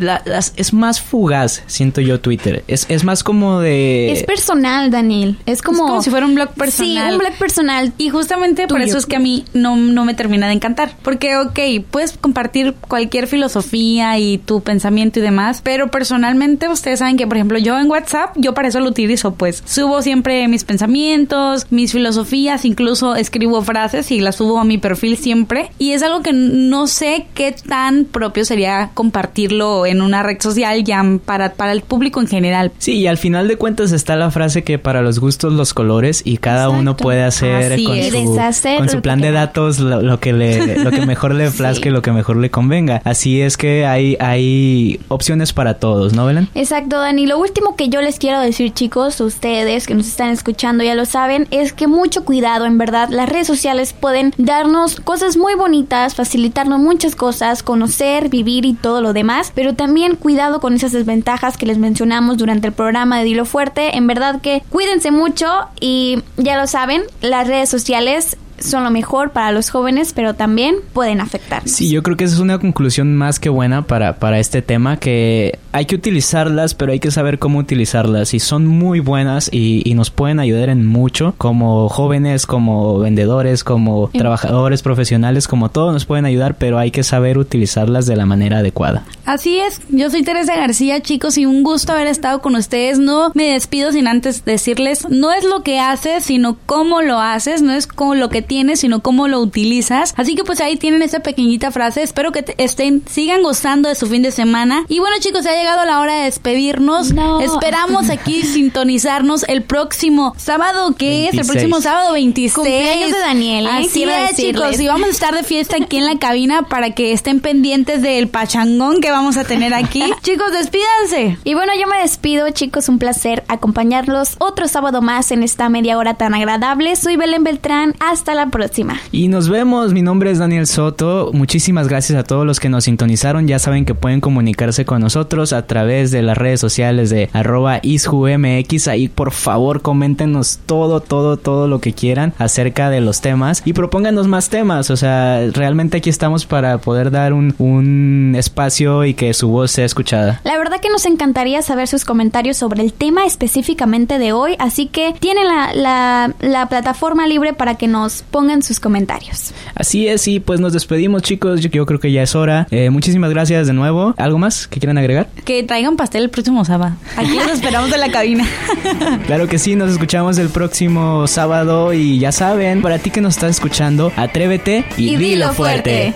es 0.56 0.72
más 0.72 1.00
fugaz, 1.00 1.62
siento 1.66 2.00
yo 2.00 2.20
Twitter. 2.20 2.62
Es, 2.68 2.86
es 2.88 3.04
más 3.04 3.24
como 3.24 3.60
de... 3.60 4.12
Es 4.12 4.24
personal, 4.24 4.90
Daniel. 4.90 5.38
Es 5.46 5.62
como... 5.62 6.02
si 6.02 6.10
fuera 6.10 6.26
un 6.26 6.34
blog 6.34 6.50
personal. 6.50 7.08
Sí, 7.08 7.12
un 7.12 7.18
blog 7.18 7.38
personal. 7.38 7.92
Y 7.98 8.10
justamente 8.10 8.66
por 8.68 8.80
eso 8.80 8.98
es 8.98 9.06
que 9.06 9.16
a 9.16 9.20
mí 9.20 9.44
no, 9.54 9.76
no 9.76 10.04
me 10.04 10.14
termina 10.14 10.46
de 10.46 10.54
encantar. 10.54 10.92
Porque, 11.02 11.36
ok, 11.36 11.58
puedes 11.90 12.12
compartir 12.12 12.74
cualquier 12.74 13.26
filosofía 13.26 14.18
y 14.18 14.38
tu 14.38 14.60
pensamiento 14.60 15.18
y 15.18 15.22
demás, 15.22 15.62
pero 15.62 15.90
personalmente 15.90 16.68
ustedes 16.68 16.98
saben 16.98 17.16
que, 17.16 17.26
por 17.26 17.36
ejemplo, 17.36 17.41
yo 17.62 17.78
en 17.78 17.90
WhatsApp, 17.90 18.34
yo 18.36 18.54
para 18.54 18.68
eso 18.68 18.80
lo 18.80 18.88
utilizo, 18.88 19.34
pues 19.34 19.62
subo 19.64 20.02
siempre 20.02 20.46
mis 20.48 20.64
pensamientos, 20.64 21.66
mis 21.70 21.92
filosofías, 21.92 22.64
incluso 22.64 23.14
escribo 23.14 23.62
frases 23.62 24.10
y 24.10 24.20
las 24.20 24.36
subo 24.36 24.58
a 24.58 24.64
mi 24.64 24.78
perfil 24.78 25.16
siempre. 25.16 25.70
Y 25.78 25.92
es 25.92 26.02
algo 26.02 26.22
que 26.22 26.32
no 26.32 26.86
sé 26.86 27.26
qué 27.34 27.54
tan 27.68 28.04
propio 28.04 28.44
sería 28.44 28.90
compartirlo 28.94 29.86
en 29.86 30.02
una 30.02 30.22
red 30.22 30.40
social 30.40 30.84
ya 30.84 31.02
para, 31.24 31.54
para 31.54 31.72
el 31.72 31.82
público 31.82 32.20
en 32.20 32.28
general. 32.28 32.72
Sí, 32.78 32.94
y 32.94 33.06
al 33.06 33.18
final 33.18 33.48
de 33.48 33.56
cuentas 33.56 33.92
está 33.92 34.16
la 34.16 34.30
frase 34.30 34.62
que 34.64 34.78
para 34.78 35.02
los 35.02 35.18
gustos 35.18 35.52
los 35.52 35.74
colores 35.74 36.22
y 36.24 36.38
cada 36.38 36.68
uno 36.68 36.96
puede 36.96 37.22
hacer 37.22 37.82
con 37.82 38.02
su, 38.02 38.76
con 38.78 38.88
su 38.88 39.00
plan 39.00 39.20
de 39.20 39.32
datos 39.32 39.78
lo, 39.78 40.20
que 40.20 40.32
le 40.32 40.82
lo 40.82 40.90
que 40.90 41.06
mejor 41.06 41.34
le 41.34 41.50
plazca 41.56 41.88
y 41.88 41.92
lo 41.92 42.02
que 42.02 42.12
mejor 42.12 42.36
le 42.36 42.50
convenga. 42.50 43.02
Así 43.04 43.40
es 43.40 43.56
que 43.56 43.86
hay 43.86 44.16
hay 44.20 45.00
opciones 45.08 45.52
para 45.52 45.74
todos, 45.74 46.12
¿no, 46.12 46.26
Belén? 46.26 46.48
Exacto, 46.54 46.98
Dani. 46.98 47.26
Lo 47.32 47.38
último 47.38 47.76
que 47.76 47.88
yo 47.88 48.02
les 48.02 48.18
quiero 48.18 48.40
decir, 48.40 48.74
chicos, 48.74 49.18
ustedes 49.22 49.86
que 49.86 49.94
nos 49.94 50.06
están 50.06 50.28
escuchando 50.28 50.84
ya 50.84 50.94
lo 50.94 51.06
saben, 51.06 51.48
es 51.50 51.72
que 51.72 51.86
mucho 51.86 52.26
cuidado, 52.26 52.66
en 52.66 52.76
verdad. 52.76 53.08
Las 53.08 53.26
redes 53.26 53.46
sociales 53.46 53.94
pueden 53.94 54.34
darnos 54.36 55.00
cosas 55.00 55.38
muy 55.38 55.54
bonitas, 55.54 56.14
facilitarnos 56.14 56.78
muchas 56.78 57.16
cosas, 57.16 57.62
conocer, 57.62 58.28
vivir 58.28 58.66
y 58.66 58.74
todo 58.74 59.00
lo 59.00 59.14
demás, 59.14 59.50
pero 59.54 59.74
también 59.74 60.16
cuidado 60.16 60.60
con 60.60 60.74
esas 60.74 60.92
desventajas 60.92 61.56
que 61.56 61.64
les 61.64 61.78
mencionamos 61.78 62.36
durante 62.36 62.66
el 62.66 62.74
programa 62.74 63.16
de 63.16 63.24
Dilo 63.24 63.46
Fuerte. 63.46 63.96
En 63.96 64.06
verdad 64.06 64.42
que 64.42 64.62
cuídense 64.68 65.10
mucho 65.10 65.48
y 65.80 66.22
ya 66.36 66.60
lo 66.60 66.66
saben, 66.66 67.00
las 67.22 67.48
redes 67.48 67.70
sociales 67.70 68.36
son 68.62 68.84
lo 68.84 68.90
mejor 68.90 69.30
para 69.30 69.52
los 69.52 69.70
jóvenes, 69.70 70.12
pero 70.12 70.34
también 70.34 70.76
pueden 70.92 71.20
afectar. 71.20 71.62
Sí, 71.66 71.90
yo 71.90 72.02
creo 72.02 72.16
que 72.16 72.24
esa 72.24 72.34
es 72.34 72.40
una 72.40 72.58
conclusión 72.58 73.16
más 73.16 73.38
que 73.38 73.48
buena 73.48 73.82
para, 73.82 74.16
para 74.16 74.38
este 74.38 74.62
tema, 74.62 74.96
que 74.96 75.58
hay 75.72 75.86
que 75.86 75.94
utilizarlas, 75.94 76.74
pero 76.74 76.92
hay 76.92 77.00
que 77.00 77.10
saber 77.10 77.38
cómo 77.38 77.58
utilizarlas. 77.58 78.34
Y 78.34 78.40
son 78.40 78.66
muy 78.66 79.00
buenas 79.00 79.48
y, 79.52 79.92
nos 79.92 80.10
pueden 80.10 80.40
ayudar 80.40 80.70
en 80.70 80.86
mucho, 80.86 81.34
como 81.36 81.90
jóvenes, 81.90 82.46
como 82.46 82.98
vendedores, 82.98 83.62
como 83.62 84.08
trabajadores 84.08 84.80
profesionales, 84.80 85.46
como 85.46 85.68
todos 85.68 85.92
nos 85.92 86.06
pueden 86.06 86.24
ayudar, 86.24 86.56
pero 86.56 86.78
hay 86.78 86.90
que 86.90 87.02
saber 87.02 87.36
utilizarlas 87.36 88.06
de 88.06 88.16
la 88.16 88.24
manera 88.24 88.58
adecuada. 88.58 89.04
Así 89.26 89.58
es, 89.58 89.82
yo 89.90 90.08
soy 90.08 90.22
Teresa 90.22 90.56
García, 90.56 91.02
chicos, 91.02 91.36
y 91.36 91.44
un 91.44 91.62
gusto 91.62 91.92
haber 91.92 92.06
estado 92.06 92.40
con 92.40 92.56
ustedes. 92.56 92.98
No 92.98 93.32
me 93.34 93.52
despido 93.52 93.92
sin 93.92 94.08
antes 94.08 94.46
decirles, 94.46 95.06
no 95.10 95.30
es 95.30 95.44
lo 95.44 95.62
que 95.62 95.78
haces, 95.78 96.24
sino 96.24 96.56
cómo 96.64 97.02
lo 97.02 97.20
haces, 97.20 97.60
no 97.60 97.72
es 97.72 97.86
como 97.86 98.14
lo 98.14 98.30
que 98.30 98.40
tienes, 98.52 98.80
sino 98.80 99.02
cómo 99.02 99.28
lo 99.28 99.40
utilizas. 99.40 100.12
Así 100.18 100.34
que 100.34 100.44
pues 100.44 100.60
ahí 100.60 100.76
tienen 100.76 101.00
esa 101.00 101.20
pequeñita 101.20 101.70
frase. 101.70 102.02
Espero 102.02 102.32
que 102.32 102.44
estén, 102.58 103.02
sigan 103.08 103.42
gozando 103.42 103.88
de 103.88 103.94
su 103.94 104.06
fin 104.08 104.20
de 104.20 104.30
semana. 104.30 104.84
Y 104.88 104.98
bueno 104.98 105.16
chicos, 105.20 105.46
ha 105.46 105.56
llegado 105.56 105.86
la 105.86 106.00
hora 106.00 106.16
de 106.16 106.24
despedirnos. 106.24 107.14
Esperamos 107.40 108.10
aquí 108.10 108.42
sintonizarnos 108.42 109.46
el 109.48 109.62
próximo 109.62 110.34
sábado, 110.36 110.94
que 110.96 111.28
es 111.28 111.34
el 111.38 111.46
próximo 111.46 111.80
sábado 111.80 112.12
26. 112.12 112.54
Cumpleaños 112.54 113.12
de 113.12 113.18
Daniel. 113.20 113.66
¿eh? 113.68 113.70
Así 113.70 114.02
es 114.02 114.36
chicos. 114.36 114.78
Y 114.78 114.86
vamos 114.86 115.08
a 115.08 115.12
estar 115.12 115.34
de 115.34 115.44
fiesta 115.44 115.78
aquí 115.82 115.96
en 115.96 116.04
la 116.04 116.18
cabina 116.18 116.64
para 116.64 116.90
que 116.90 117.12
estén 117.12 117.40
pendientes 117.40 118.02
del 118.02 118.28
pachangón 118.28 119.00
que 119.00 119.10
vamos 119.10 119.38
a 119.38 119.44
tener 119.44 119.72
aquí. 119.72 120.04
chicos, 120.22 120.52
despídanse. 120.52 121.38
Y 121.44 121.54
bueno, 121.54 121.72
yo 121.80 121.86
me 121.86 122.02
despido 122.02 122.50
chicos. 122.50 122.90
Un 122.90 122.98
placer 122.98 123.44
acompañarlos 123.48 124.36
otro 124.40 124.68
sábado 124.68 125.00
más 125.00 125.30
en 125.30 125.42
esta 125.42 125.70
media 125.70 125.96
hora 125.96 126.18
tan 126.18 126.34
agradable. 126.34 126.96
Soy 126.96 127.16
Belén 127.16 127.44
Beltrán. 127.44 127.94
Hasta 127.98 128.31
la 128.34 128.46
próxima. 128.48 129.00
Y 129.10 129.28
nos 129.28 129.48
vemos. 129.48 129.92
Mi 129.92 130.02
nombre 130.02 130.30
es 130.30 130.38
Daniel 130.38 130.66
Soto. 130.66 131.30
Muchísimas 131.32 131.88
gracias 131.88 132.18
a 132.18 132.24
todos 132.24 132.46
los 132.46 132.60
que 132.60 132.68
nos 132.68 132.84
sintonizaron. 132.84 133.46
Ya 133.46 133.58
saben 133.58 133.84
que 133.84 133.94
pueden 133.94 134.20
comunicarse 134.20 134.84
con 134.84 135.00
nosotros 135.00 135.52
a 135.52 135.66
través 135.66 136.10
de 136.10 136.22
las 136.22 136.36
redes 136.36 136.60
sociales 136.60 137.10
de 137.10 137.30
arroba 137.32 137.80
isjumx. 137.82 138.88
Ahí 138.88 139.08
por 139.08 139.32
favor 139.32 139.82
coméntenos 139.82 140.58
todo, 140.66 141.00
todo, 141.00 141.36
todo 141.36 141.68
lo 141.68 141.80
que 141.80 141.92
quieran 141.92 142.32
acerca 142.38 142.90
de 142.90 143.00
los 143.00 143.20
temas 143.20 143.62
y 143.64 143.72
propónganos 143.72 144.28
más 144.28 144.48
temas. 144.48 144.90
O 144.90 144.96
sea, 144.96 145.40
realmente 145.52 145.98
aquí 145.98 146.10
estamos 146.10 146.46
para 146.46 146.78
poder 146.78 147.10
dar 147.10 147.32
un, 147.32 147.54
un 147.58 148.34
espacio 148.36 149.04
y 149.04 149.14
que 149.14 149.34
su 149.34 149.48
voz 149.48 149.70
sea 149.70 149.84
escuchada. 149.84 150.40
La 150.44 150.58
verdad 150.58 150.80
que 150.80 150.88
nos 150.88 151.06
encantaría 151.06 151.62
saber 151.62 151.88
sus 151.88 152.04
comentarios 152.04 152.56
sobre 152.56 152.82
el 152.82 152.92
tema 152.92 153.26
específicamente 153.26 154.18
de 154.18 154.32
hoy. 154.32 154.56
Así 154.58 154.86
que 154.86 155.14
tienen 155.18 155.46
la, 155.46 155.72
la, 155.74 156.34
la 156.40 156.66
plataforma 156.66 157.26
libre 157.26 157.52
para 157.52 157.76
que 157.76 157.88
nos 157.88 158.21
pongan 158.30 158.62
sus 158.62 158.80
comentarios. 158.80 159.52
Así 159.74 160.08
es, 160.08 160.26
y 160.28 160.40
pues 160.40 160.60
nos 160.60 160.72
despedimos 160.72 161.22
chicos, 161.22 161.60
yo, 161.60 161.86
creo 161.86 162.00
que 162.00 162.12
ya 162.12 162.22
es 162.22 162.34
hora. 162.34 162.66
Eh, 162.70 162.90
muchísimas 162.90 163.30
gracias 163.30 163.66
de 163.66 163.72
nuevo. 163.72 164.14
¿Algo 164.16 164.38
más 164.38 164.66
que 164.66 164.80
quieran 164.80 164.98
agregar? 164.98 165.28
Que 165.44 165.62
traigan 165.62 165.96
pastel 165.96 166.24
el 166.24 166.30
próximo 166.30 166.64
sábado. 166.64 166.96
Aquí 167.16 167.36
nos 167.36 167.52
esperamos 167.52 167.92
en 167.92 168.00
la 168.00 168.10
cabina. 168.10 168.46
claro 169.26 169.48
que 169.48 169.58
sí, 169.58 169.76
nos 169.76 169.90
escuchamos 169.90 170.38
el 170.38 170.48
próximo 170.48 171.26
sábado 171.26 171.92
y 171.92 172.18
ya 172.18 172.32
saben, 172.32 172.82
para 172.82 172.98
ti 172.98 173.10
que 173.10 173.20
nos 173.20 173.34
estás 173.34 173.50
escuchando, 173.50 174.12
atrévete 174.16 174.84
y, 174.96 175.16
dilo, 175.16 175.52
fuerte. 175.52 176.14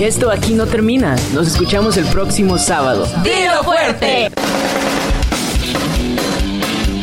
Esto 0.00 0.30
aquí 0.30 0.54
no 0.54 0.66
termina. 0.66 1.14
Nos 1.34 1.46
escuchamos 1.46 1.98
el 1.98 2.06
próximo 2.06 2.56
sábado. 2.56 3.06
¡Dilo 3.22 3.62
fuerte! 3.62 4.30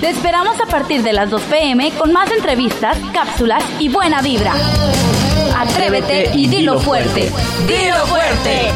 Te 0.01 0.09
esperamos 0.09 0.59
a 0.59 0.65
partir 0.65 1.03
de 1.03 1.13
las 1.13 1.29
2 1.29 1.39
pm 1.43 1.91
con 1.91 2.11
más 2.11 2.31
entrevistas, 2.31 2.97
cápsulas 3.13 3.63
y 3.77 3.89
buena 3.89 4.23
vibra. 4.23 4.51
Atrévete 5.55 6.31
y 6.33 6.47
dilo 6.47 6.79
fuerte. 6.79 7.31
¡Dilo 7.67 8.03
fuerte! 8.07 8.71